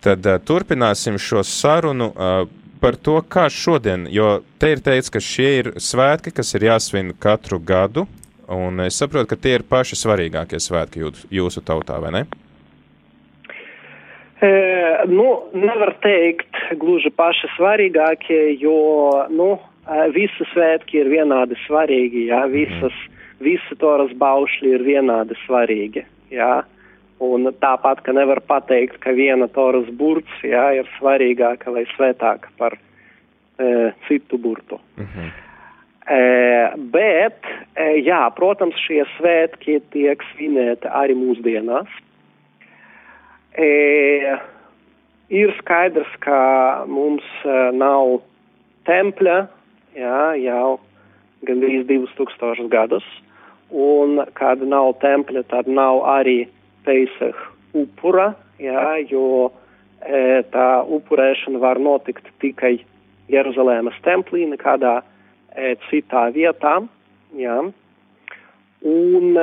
[0.04, 2.12] Tad turpināsim šo sarunu
[2.80, 7.14] par to, kā šodien, jo te ir teikts, ka šie ir svētki, kas ir jāsvin
[7.20, 8.06] katru gadu,
[8.48, 11.02] un es saprotu, ka tie ir paši svarīgākie svētki
[11.34, 12.22] jūsu tautā, vai ne?
[14.38, 14.50] E,
[15.10, 18.78] nu, nevar teikt gluži paši svarīgākie, jo,
[19.34, 19.56] nu,
[20.14, 22.96] visi svētki ir vienādi svarīgi, jā, visas,
[23.42, 26.04] visi toras baušļi ir vienādi svarīgi,
[26.34, 26.62] jā.
[27.18, 32.76] Un tāpat, ka nevar pateikt, ka viena toras burts, jā, ir svarīgāka vai svētāka par
[32.78, 34.78] e, citu burtu.
[34.96, 35.08] Uh mhm.
[35.18, 35.30] -huh.
[36.14, 36.20] e,
[36.94, 37.40] bet,
[37.74, 41.90] e, jā, protams, šie svētki tiek svinēti arī mūsdienās.
[43.58, 44.38] E,
[45.28, 48.20] ir skaidrs, ka mums e, nav
[48.86, 49.48] tempļa,
[49.96, 50.78] jā, jau
[51.46, 53.04] gandrīz 2000 gadus,
[53.70, 56.46] un kad nav tempļa, tad nav arī
[56.88, 57.36] Peisah
[57.76, 58.32] upura,
[58.62, 59.50] jā, jo
[60.00, 62.78] e, tā upurēšana var notikt tikai
[63.28, 66.78] Jeruzalēmas templī, nekādā e, citā vietā,
[67.36, 67.58] jā.
[68.88, 69.38] Un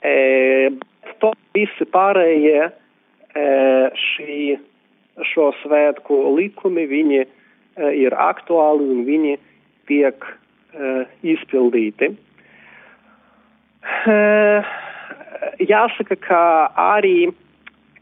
[0.00, 0.16] e,
[1.20, 3.46] to visi pārējie e,
[4.08, 4.42] šī,
[5.34, 7.24] šo svētku likumi, viņi
[7.74, 9.32] Eh, ir aktuāli un viņi
[9.90, 12.12] tiek uh, izpildīti.
[14.06, 14.68] Uh,
[15.58, 16.42] jāsaka, ka
[16.96, 17.32] arī,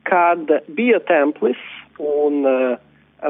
[0.09, 1.61] kad bija templis
[1.99, 2.77] un uh,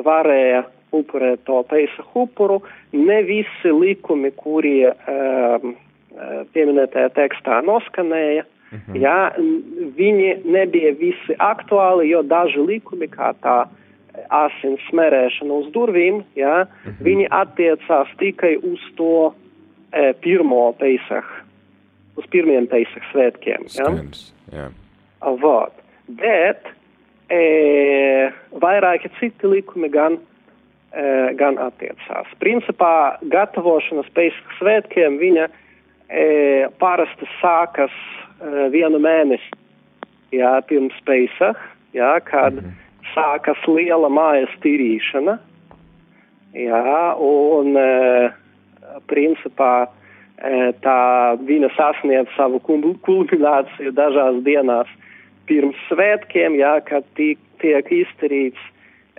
[0.04, 2.60] varēja upurēt to peisa upuru.
[2.92, 5.74] Ne visi likumi, kuri um,
[6.52, 8.96] pieminētajā tekstā noskanēja, mm -hmm.
[9.00, 9.18] jā,
[9.96, 13.66] viņi nebija visi aktuāli, jo daži likumi, kā tā
[14.28, 17.04] asins smērēšana uz durvīm, jā, mm -hmm.
[17.04, 19.32] viņi attiecās tikai uz to
[19.92, 21.41] e, pirmo peisahu,
[22.16, 23.68] uz pirmiem peisahu svētkiem.
[23.72, 24.68] Skaidrs, jā.
[25.42, 25.74] Vot.
[26.18, 26.66] Bet
[27.30, 27.40] e,
[28.62, 31.04] vairāki citi likumi gan e,
[31.38, 32.30] gan attiecās.
[32.42, 36.26] Principā gatavošanas pēc svētkiem viņa e,
[36.82, 39.60] parasti sākas e, vienu mēnesi
[40.34, 41.60] jā, pirms Pesach,
[41.94, 42.74] jā, kad mm -hmm.
[43.14, 45.38] sākas liela mājas tīrīšana.
[46.52, 48.32] Jā, un e,
[49.08, 49.88] principā
[50.82, 50.98] tā
[51.38, 54.90] viņa sasniedz savu kulmināciju dažās dienās
[55.46, 58.72] pirms svētkiem, jā, kad tiek, izdarīts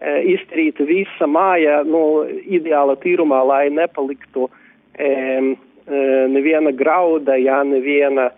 [0.04, 6.02] E, izdarīta visa māja nu, ideāla tīrumā, lai nepaliktu e, e,
[6.34, 8.32] neviena grauda, jā, neviena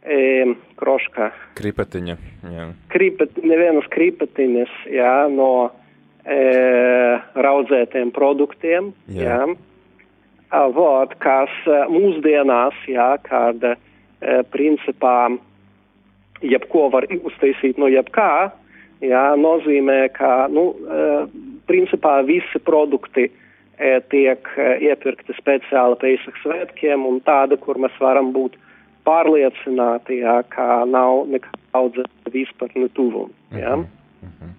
[0.00, 1.28] e, kroška.
[1.60, 2.16] Kripatiņa,
[2.54, 2.68] jā.
[2.94, 5.50] Kripet, nevienas kripatiņas, jā, no
[6.24, 6.40] e,
[7.36, 9.26] raudzētiem produktiem, jā.
[9.26, 9.42] jā.
[10.50, 11.50] Vot, kas
[11.92, 13.76] mūsdienās, jā, kad e,
[14.50, 15.30] principā
[16.42, 18.50] jebko var uztaisīt no jebkā,
[19.04, 20.72] jā, nozīmē, ka nu,
[21.70, 28.32] principā visi produkti e, tiek e, iepirkti speciāli Pēcak svētkiem un tāda, kur mēs varam
[28.34, 28.58] būt
[29.06, 33.30] pārliecināti, jā, ka nav nekāda vispār netuvuma.
[33.54, 33.76] Jā.
[33.76, 34.52] Mm -hmm.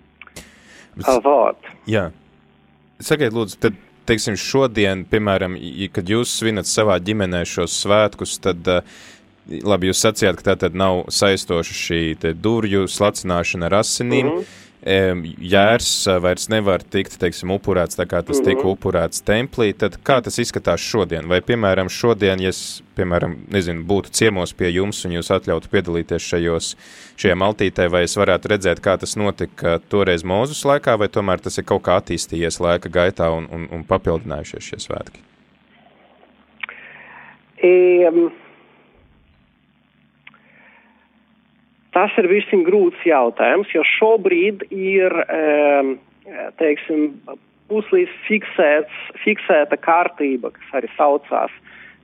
[0.95, 1.71] Bet, Vot.
[1.87, 2.09] Jā.
[2.99, 3.73] Sakiet, lūdzu, tad,
[4.05, 5.57] teiksim, šodien, piemēram,
[5.93, 8.81] kad jūs svinat savā ģimenē šos svētkus, tad uh,
[9.49, 12.01] Labi, jūs sacījāt, ka tā tad nav saistoša šī
[12.39, 14.27] durvju slacināšana ar asinīm.
[14.27, 14.59] Mm -hmm.
[14.81, 15.89] Jērs
[16.23, 18.49] vairs nevar tikt, teiksim, upurēts tā kā tas mm -hmm.
[18.49, 21.27] tika upurēts templī, tad kā tas izskatās šodien?
[21.27, 26.21] Vai, piemēram, šodien, ja es, piemēram, nezinu, būtu ciemos pie jums un jūs atļautu piedalīties
[26.21, 26.75] šajos,
[27.15, 31.57] šajā maltītē, vai es varētu redzēt, kā tas notika toreiz Mūzus laikā, vai tomēr tas
[31.57, 35.19] ir kaut kā attīstījies laika gaitā un, un, un papildinājušies šie svētki?
[37.63, 38.40] Um
[41.91, 45.15] Tas ir visam grūts jautājums, jo šobrīd ir,
[46.61, 47.09] teiksim,
[47.71, 51.51] puslīdz fiksēts, fiksēta kārtība, kas arī saucās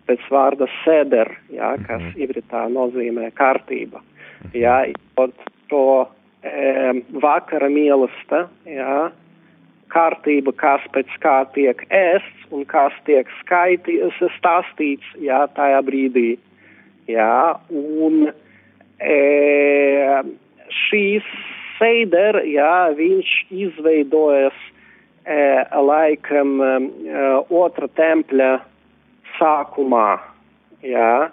[0.08, 2.24] pēc vārda seder, jā, kas mm -hmm.
[2.24, 4.04] ibritā nozīmē kārtība.
[4.54, 4.94] Jā,
[5.70, 9.12] to um, vakara mīlesta, jā,
[9.92, 16.38] kārtība, kas pēc kā tiek ēsts un kas tiek skaitīts, stāstīts, jā, tajā brīdī.
[17.08, 18.32] Jā, un
[18.98, 19.18] E,
[20.88, 21.28] šīs
[21.78, 24.58] seider, jā, viņš izveidojas
[25.26, 25.38] e,
[25.78, 26.72] laikam e,
[27.54, 28.52] otra tempļa
[29.38, 30.18] sākumā,
[30.86, 31.30] jā,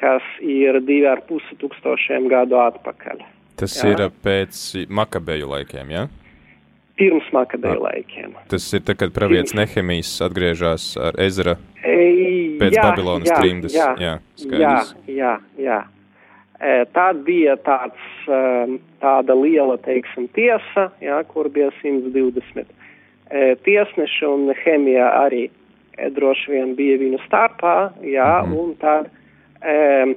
[0.00, 3.24] kas ir divi ar pusi tūkstošiem gadu atpakaļ.
[3.60, 3.92] Tas jā.
[3.92, 6.06] ir pēc Makabeju laikiem, jā?
[7.00, 8.36] Pirms Makabeju laikiem.
[8.52, 13.76] Tas ir tad, kad pravietis Nehemijs atgriežas ar Ezra pēc jā, Babilonas jā, trimdas.
[13.76, 14.14] Jā, jā,
[14.52, 14.76] jā,
[15.08, 15.80] jā, jā.
[16.92, 18.00] Tad bija tāds,
[19.00, 22.68] tāda liela, teiksim, tiesa, jā, kur bija 120
[23.64, 25.46] tiesneši un Hemija arī
[26.08, 28.54] droši vien bija viņu starpā, jā, mm.
[28.56, 29.10] un tad
[29.60, 30.14] e,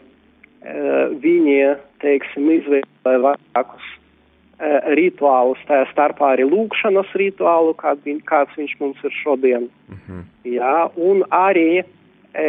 [1.24, 1.58] viņi,
[2.04, 9.04] teiksim, izveidoja vairākus e, rituālus, tā starpā arī lūkšanas rituālu, kād viņ, kāds viņš mums
[9.04, 10.24] ir šodien, mm -hmm.
[10.56, 12.48] jā, un arī e,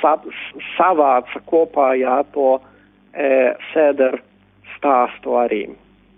[0.00, 0.16] sa,
[0.76, 2.56] savāca kopā jā, to
[3.14, 4.18] e, sēderu
[4.76, 5.66] stāstu arī.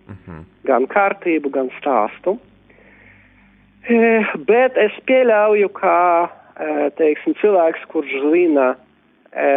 [0.08, 0.44] Mm -hmm.
[0.64, 2.38] Gan kārtību, gan stāstu.
[3.88, 6.28] E, bet es pieļauju, ka
[6.60, 8.76] e, teiksim, cilvēks, kurš zina
[9.32, 9.48] e,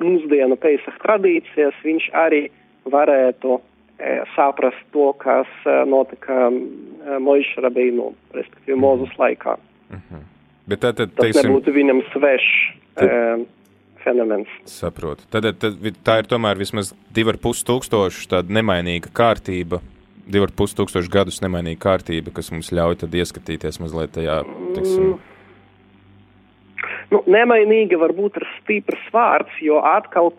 [0.00, 2.50] mūsdienu peisah tradīcijas, viņš arī
[2.84, 3.60] varētu
[3.98, 8.98] e, saprast to, kas e, notika e, Moiša Rabīnu, respektīvi mm -hmm.
[8.98, 9.56] Mozus laikā.
[9.90, 10.39] Mm -hmm.
[10.70, 12.50] Bet tā tad, teiksim, tas nebūtu viņam svešs
[12.98, 13.40] tad, uh,
[14.04, 14.50] fenomens.
[14.70, 15.26] Saprotu.
[15.32, 19.80] Tad, tad tā ir tomēr vismaz divi ar pus tūkstoši tāda nemainīga kārtība,
[20.30, 24.42] divi ar pus tūkstoši gadus nemainīga kārtība, kas mums ļauj ieskatīties mazliet tajā,
[24.76, 25.08] teiksim.
[25.08, 25.18] Mm.
[27.10, 30.30] Nu, nemainīga varbūt ir stiprs vārds, jo atkal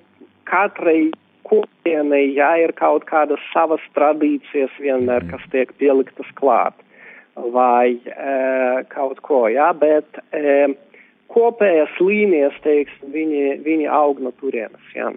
[0.48, 1.12] katrai
[1.44, 5.34] kopienai, jā, ir kaut kādas savas tradīcijas vienmēr, mm.
[5.34, 6.78] kas tiek pieliktas klāt
[7.36, 10.72] vai e, kaut ko, jā, bet e,
[11.32, 15.12] kopējas līnijas, teiksim, viņi, viņi aug no turienes, jā.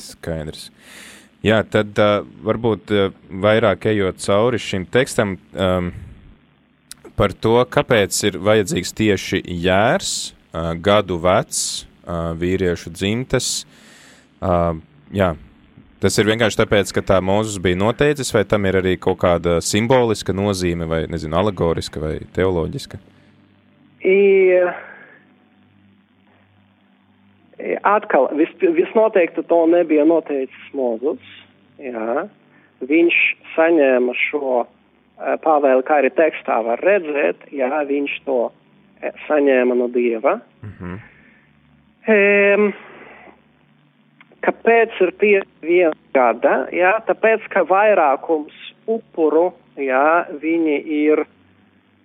[0.00, 0.68] Skaidrs.
[1.46, 5.92] Jā, tad uh, varbūt uh, vairāk ejot cauri šim tekstam um,
[7.16, 10.12] par to, kāpēc ir vajadzīgs tieši jērs,
[10.50, 11.60] uh, gadu vecs,
[12.02, 13.50] uh, vīriešu dzimtes.
[14.42, 14.80] Uh,
[15.14, 15.34] jā,
[16.00, 19.60] tas ir vienkārši tāpēc, ka tā Mozus bija noteicis, vai tam ir arī kaut kāda
[19.64, 23.00] simboliska nozīme, vai, nezinu, alegoriska vai teoloģiska?
[24.06, 24.18] I,
[27.82, 31.34] atkal, vis, visnoteikti to nebija noteicis Mozus.
[31.82, 32.26] Jā.
[32.86, 33.16] Viņš
[33.54, 38.40] saņēma šo eh, pavēli, kā arī tekstā var redzēt, jā, viņš to
[39.00, 40.38] eh, saņēma no Dieva.
[40.62, 40.98] Mm -hmm.
[42.12, 42.72] e,
[44.46, 46.56] kāpēc ir tieši viena gada?
[46.74, 48.54] Jā, tāpēc, ka vairākums
[48.86, 51.24] upuru, jā, viņi ir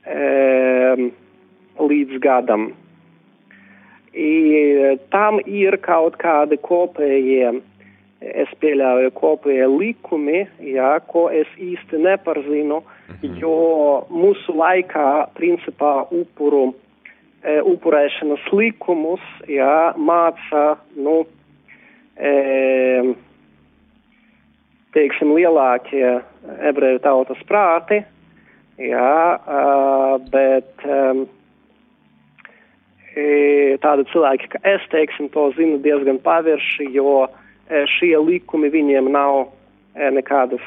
[0.06, 1.10] e,
[1.82, 2.72] līdz gadam.
[4.12, 4.32] I,
[5.14, 7.54] tam ir kaut kādi kopējie,
[8.22, 12.82] es pieļauju, kopējie likumi, jā, ko es īsti neparzinu,
[13.22, 13.38] mhm.
[13.40, 13.56] jo
[14.12, 16.72] mūsu laikā, principā, upuru,
[17.42, 20.66] e, upurēšanas likumus, jā, māca,
[20.98, 21.22] nu,
[22.22, 23.14] e,
[24.94, 26.22] teiksim, lielākie
[26.70, 28.04] ebreju tautas prāti,
[28.78, 29.14] jā,
[29.60, 30.74] a, bet.
[30.86, 31.28] Um,
[33.12, 39.10] E, tādi cilvēki, ka es, teiksim, to zinu diezgan pavirši, jo e, šie likumi viņiem
[39.12, 40.64] nav e, nekādas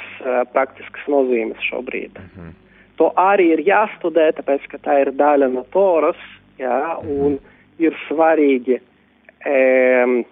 [0.53, 2.19] praktiskas nozīmes šobrīd.
[2.21, 2.53] Mm -hmm.
[3.01, 6.21] To arī ir jāstudē, tāpēc, ka tā ir daļa no toras,
[6.59, 7.39] jā, un
[7.79, 8.79] ir svarīgi,
[9.47, 10.25] e,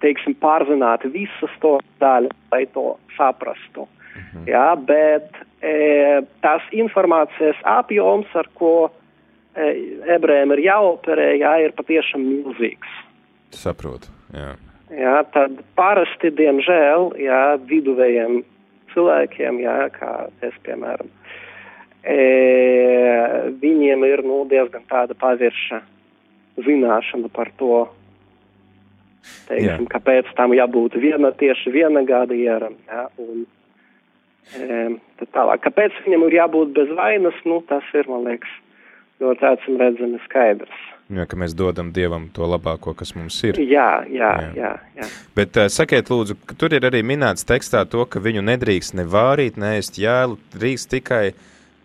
[0.00, 3.88] teiksim, pārzināt visas to daļas, lai to saprastu.
[4.14, 4.46] -hmm.
[4.46, 8.90] Jā, bet e, tās informācijas apjoms, ar ko
[9.50, 9.70] E,
[10.14, 12.90] ebrejiem ir jāoperē, jā, ir patiešām milzīgs.
[13.56, 14.54] Saprotu, jā.
[14.94, 18.40] Jā, tad parasti, diemžēl, jā, viduvējiem
[18.94, 20.12] cilvēkiem, jā, kā
[20.46, 21.10] es, piemēram,
[22.02, 22.18] e,
[23.62, 25.82] viņiem ir, nu, diezgan tāda pavirša
[26.66, 27.84] zināšana par to,
[29.48, 29.90] teiksim, jā.
[29.94, 33.44] kāpēc tam jābūt viena, tieši viena gada ieram, jā, un
[34.54, 35.62] e, tālāk.
[35.66, 38.56] Kāpēc viņam ir jābūt bez vainas, nu, tas ir, man liekas,
[39.20, 40.86] ļoti acīm redzami skaidrs.
[41.10, 43.58] Jā, ka mēs dodam Dievam to labāko, kas mums ir.
[43.58, 44.50] Jā, jā, jā.
[44.54, 45.08] jā, jā.
[45.34, 49.58] Bet uh, sakiet, lūdzu, tur ir arī minēts tekstā to, ka viņu nedrīkst ne vārīt,
[49.58, 51.24] ne ēst jēlu, drīkst tikai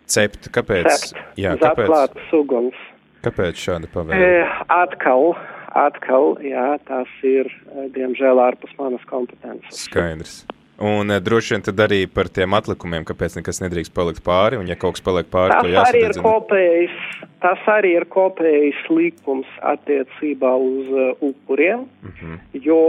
[0.06, 0.46] cept.
[0.54, 0.86] Kāpēc?
[0.86, 1.18] Cept.
[1.42, 2.14] Jā, kāpēc?
[2.30, 2.78] Suguns.
[3.26, 4.22] Kāpēc šāda pavēle?
[4.22, 5.32] E, atkal,
[5.76, 7.50] atkal, jā, tas ir,
[7.94, 9.86] diemžēl, ārpus manas kompetences.
[9.86, 10.44] Skaidrs.
[10.76, 14.68] Un uh, droši vien tad arī par tiem atlikumiem, kāpēc nekas nedrīkst palikt pāri, un
[14.68, 15.88] ja kaut kas paliek pāri, tas.
[15.88, 16.98] Arī ir kopējs,
[17.40, 22.34] tas arī ir kopējs likums attiecībā uz uh, upuriem, uh mhm.
[22.34, 22.60] -huh.
[22.68, 22.82] jo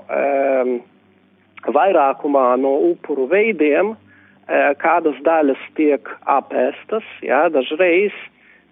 [0.00, 0.80] um,
[1.76, 8.16] vairākumā no upuru veidiem uh, kādas daļas tiek apēstas, jā, dažreiz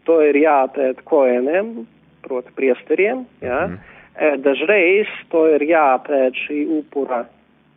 [0.09, 1.85] to ir jāpēt koeniem,
[2.25, 3.49] proti priesteriem, mhm.
[3.49, 4.43] -huh.
[4.43, 7.25] dažreiz to ir jāpēt šī upura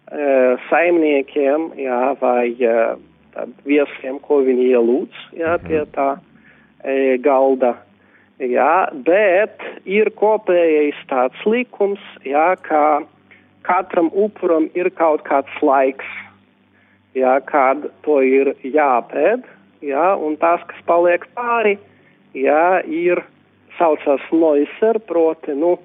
[0.08, 2.94] Eh, saimniekiem jā, vai eh,
[3.68, 6.06] viesiem, ko viņi ielūdz jā, pie tā
[6.80, 7.74] e, galda.
[8.40, 13.04] Jā, bet ir kopējais tāds likums, jā, ka
[13.68, 16.08] katram upuram ir kaut kāds laiks,
[17.18, 19.44] jā, kad to ir jāpēd,
[19.84, 21.76] jā, un tas, kas paliek pāri,
[22.32, 23.26] jā, ir
[23.78, 25.78] saucās noiser, proti, nu,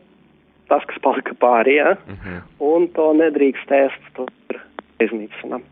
[0.70, 1.96] tas, kas palika pāri, ja?
[1.96, 2.28] uh mhm.
[2.28, 2.40] -huh.
[2.58, 4.60] un to nedrīkst ēst, to ir
[5.00, 5.62] iznīcinām.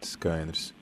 [0.00, 0.72] Skaidrs.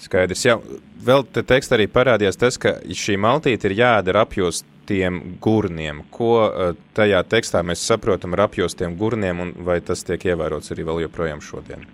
[0.00, 0.56] Skaidrs, jā.
[1.04, 6.02] Vēl te tekstā arī parādījās tas, ka šī maltīte ir jādara apjostiem gurniem.
[6.10, 10.86] Ko eh, tajā tekstā mēs saprotam ar apjostiem gurniem, un vai tas tiek ievērots arī
[10.88, 11.84] vēl joprojām šodien?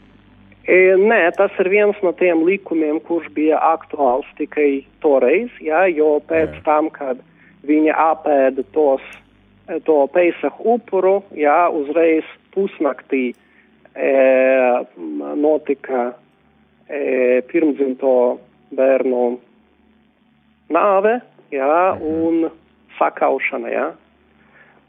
[0.66, 6.16] E, nē, tas ir viens no tiem likumiem, kurš bija aktuāls tikai toreiz, jā, jo
[6.26, 6.62] pēc jā.
[6.66, 7.22] tam, kad
[7.67, 9.05] viņa apēda tos
[9.87, 14.11] to Peisahu upuru, jā, uzreiz pusnaktī e,
[15.37, 16.12] notika
[16.87, 18.14] e, pirmdzimto
[18.77, 19.25] bērnu
[20.73, 21.19] nāve,
[21.55, 22.47] jā, un
[22.99, 23.89] sakaušana, jā.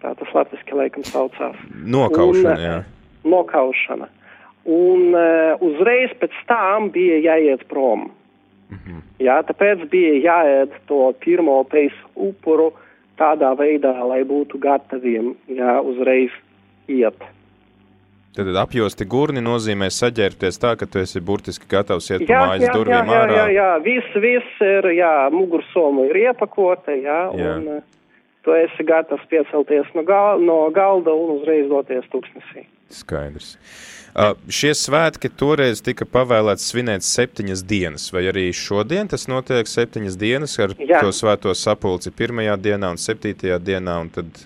[0.03, 1.57] Tā tas latviski laikam saucās.
[1.73, 2.77] Nokaušana, un, jā.
[3.25, 4.11] Nokaušana.
[4.67, 8.09] Un uh, uzreiz pēc tam bija jāiet prom.
[8.75, 9.01] -hmm.
[9.19, 12.73] Jā, tāpēc bija jāiet to pirmo peisu upuru
[13.17, 16.31] tādā veidā, lai būtu gataviem jā, uzreiz
[16.87, 17.17] iet.
[18.37, 22.73] Tad apjosti gurni nozīmē saģērbties tā, ka tu esi burtiski gatavs iet jā, mājas jā,
[22.75, 23.37] durvīm jā, ārā.
[23.37, 27.55] Jā, jā, viss, viss ir, jā, mugursoma ir iepakota, jā, jā.
[27.55, 27.81] un uh,
[28.45, 32.67] tu esi gatavs piecelties no, gal, no galda un uzreiz doties tūkstnesī.
[32.93, 33.55] Skaidrs.
[34.49, 40.57] Šie svētki toreiz tika pavēlēts svinēt septiņas dienas, vai arī šodien tas notiek septiņas dienas
[40.63, 41.03] ar jā.
[41.05, 44.41] to svēto sapulci pirmajā dienā un septītajā dienā, un tad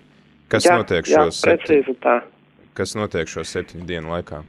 [0.52, 1.96] kas jā, notiek šo jā, septiņu?
[2.76, 4.44] Kas notiek šo septiņu dienu laikā?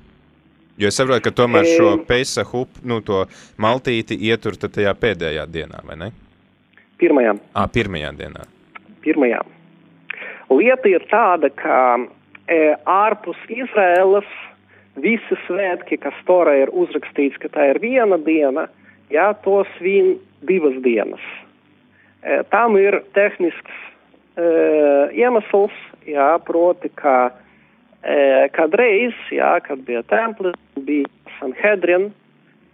[0.82, 3.22] Jo es saprotu, ka tomēr šo peisahu, nu to
[3.62, 6.12] maltīti ietur tajā pēdējā dienā, vai ne?
[6.98, 7.38] Pirmajā.
[7.54, 8.48] Ā, pirmajā dienā.
[9.06, 9.44] Pirmajā.
[10.50, 11.76] Lieta ir tāda, ka
[12.50, 14.26] e, ārpus Izraēlas
[15.00, 18.66] visi svētki, kas Torā ir uzrakstīts, ka tā ir viena diena,
[19.12, 20.16] jā, to svin
[20.46, 21.22] divas dienas.
[22.22, 23.78] E, tam ir tehnisks
[24.36, 24.48] e,
[25.18, 25.76] iemesls,
[26.06, 27.32] jā, proti, ka
[28.02, 32.10] e, kadreiz, jā, kad bija templis, bija Sanhedrin,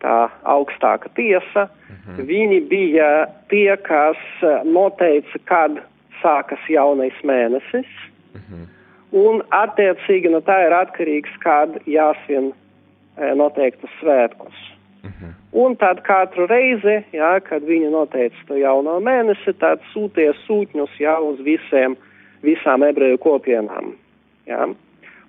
[0.02, 2.24] tā augstāka tiesa, mhm.
[2.26, 3.12] viņi bija
[3.50, 4.18] tie, kas
[4.66, 5.80] noteica, kad
[6.22, 7.88] sākas jaunais mēnesis.
[8.34, 8.66] Mhm
[9.12, 14.56] un attiecīgi no tā ir atkarīgs, kad jāsvin e, noteiktus svētkus.
[15.02, 15.24] Uh mhm.
[15.24, 15.34] -huh.
[15.52, 21.32] Un tad katru reizi, jā, kad viņi noteica to jauno mēnesi, tad sūtīja sūtņus jau
[21.32, 21.96] uz visiem,
[22.42, 23.94] visām ebreju kopienām.
[24.46, 24.74] Jā.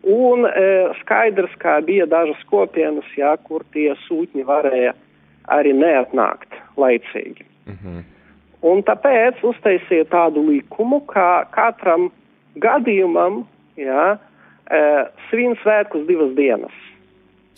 [0.03, 4.93] Un e, skaidrs, ka bija dažas kopienas, jā, kur tie sūtņi varēja
[5.47, 7.45] arī neatnākt laicīgi.
[7.67, 7.97] Uh mhm.
[7.97, 8.03] -huh.
[8.61, 12.09] Un tāpēc uztaisīja tādu likumu, ka katram
[12.59, 13.45] gadījumam
[13.79, 14.05] jā,
[15.29, 16.75] svin svētkus divas dienas.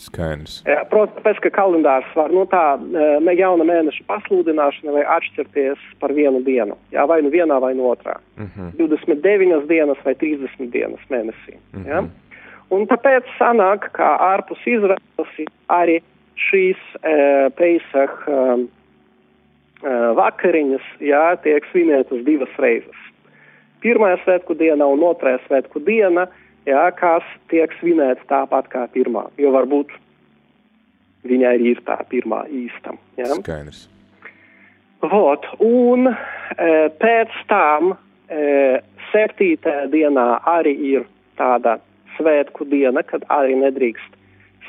[0.01, 0.61] Skaidrs.
[0.89, 6.77] Protams, ka kalendārs var no nu, tā jauna mēneša pasludināšana vai atšķirties par vienu dienu.
[6.95, 8.17] Jā, vai nu vienā, vai no otrā.
[8.39, 8.71] Uh -huh.
[8.79, 11.53] 29 dienas vai 30 dienas mēnesī.
[11.73, 11.87] Uh -huh.
[11.87, 12.07] jā.
[12.71, 15.33] Un tāpēc sanāk, ka ārpus Izraels
[15.67, 16.01] arī
[16.35, 18.67] šīs e, Peisah e,
[20.15, 23.10] vakariņas jā, tiek svinētas divas reizes
[23.81, 26.27] pirmā svētku diena un otrā svētku diena,
[26.69, 29.27] jā, kas tiek svinēts tāpat kā pirmā.
[29.41, 29.93] Jo varbūt
[31.27, 32.95] viņa arī ir tā pirmā īsta.
[33.19, 33.29] Jā.
[33.39, 33.87] Skaidrs.
[35.01, 36.15] Vot, un e,
[37.01, 37.95] pēc tam
[38.29, 41.07] e, septītajā dienā arī ir
[41.39, 41.79] tāda
[42.17, 44.19] svētku diena, kad arī nedrīkst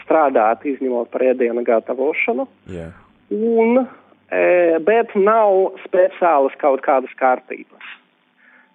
[0.03, 2.47] strādāt, izņemot par ēdienu gatavošanu.
[2.73, 2.97] Yeah.
[3.33, 3.85] Un,
[4.33, 4.45] e,
[4.85, 7.93] bet nav speciālas kaut kādas kārtības.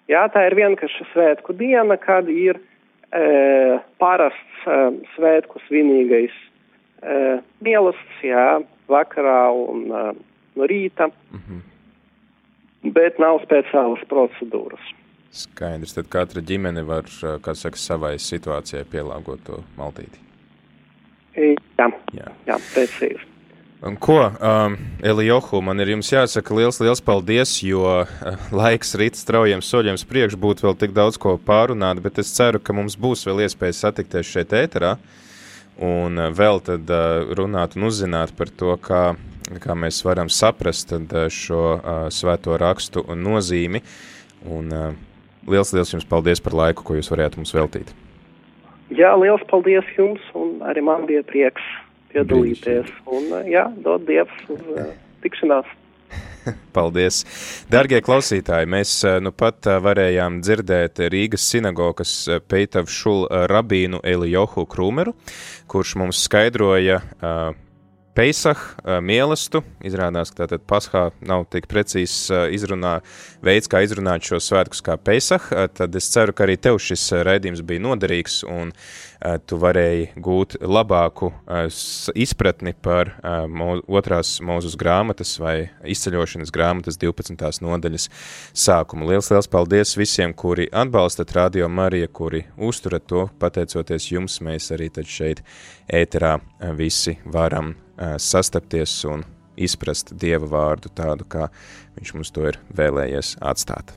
[0.07, 2.59] Jā, tā ir vienkārši svētku diena, kad ir
[3.11, 4.77] e, parasts e,
[5.15, 6.35] svētku svinīgais
[7.03, 10.03] e, mielasts, jā, vakarā un e,
[10.57, 12.93] no rīta, mm -hmm.
[12.95, 14.93] bet nav speciālas procedūras.
[15.31, 20.23] Skaidrs, tad katra ģimene var, e, kā saka, savai situācijai pielāgot to maltīti.
[21.37, 23.36] Jā, jā, jā precīzi.
[23.81, 24.75] Un ko, um,
[25.05, 28.07] Elijohu, man ir jāsaka liels, liels paldies, jo uh,
[28.49, 32.73] laiks rīt straujiem soļiem priekš būtu vēl tik daudz ko pārunāt, bet es ceru, ka
[32.73, 34.95] mums būs vēl iespēja satikties šeit ēterā
[35.77, 39.13] un uh, vēl tad uh, runāt un uzzināt par to, kā,
[39.61, 40.97] kā mēs varam saprast
[41.29, 43.85] šo uh, svēto rakstu un nozīmi.
[44.49, 44.91] Un uh,
[45.45, 47.93] liels, liels jums paldies par laiku, ko jūs varējāt mums veltīt.
[48.89, 51.61] Jā, liels paldies jums, un arī man bija prieks
[52.17, 52.93] piedalīties.
[53.07, 54.89] Un, jā, dod Dievs uz uh,
[55.25, 55.69] tikšanās.
[56.75, 57.21] Paldies!
[57.71, 58.91] Dargie klausītāji, mēs
[59.23, 62.13] nu pat varējām dzirdēt Rīgas sinagogas
[62.47, 65.15] Peitavu šul rabīnu Elijohu Krūmeru,
[65.67, 67.55] kurš mums skaidroja uh,
[68.17, 68.57] Peisah,
[69.05, 69.59] mielastu.
[69.85, 72.95] Izrādās, ka tātad Paskā nav tik precīzs izrunā,
[73.45, 75.45] veids, kā izrunāt šo svētkus kā Peisah.
[75.77, 78.73] Tad es ceru, ka arī tev šis raidījums bija noderīgs un
[79.45, 81.29] tu varēji gūt labāku
[82.17, 83.13] izpratni par
[83.85, 87.61] otrās mūzus grāmatas vai izceļošanas grāmatas 12.
[87.61, 88.09] nodaļas
[88.49, 89.13] sākumu.
[89.13, 93.27] Liels, liels paldies visiem, kuri atbalstat Radio Marija, kuri uzturat to.
[93.37, 95.45] Pateicoties jums, mēs arī tad šeit
[95.85, 96.39] ēterā
[96.81, 97.77] visi varam
[98.21, 99.25] sastapties un
[99.57, 101.49] izprast Dieva vārdu tādu, kā
[101.97, 103.95] viņš mums to ir vēlējies atstāt.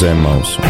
[0.00, 0.69] Ceļš uz zemes mausu.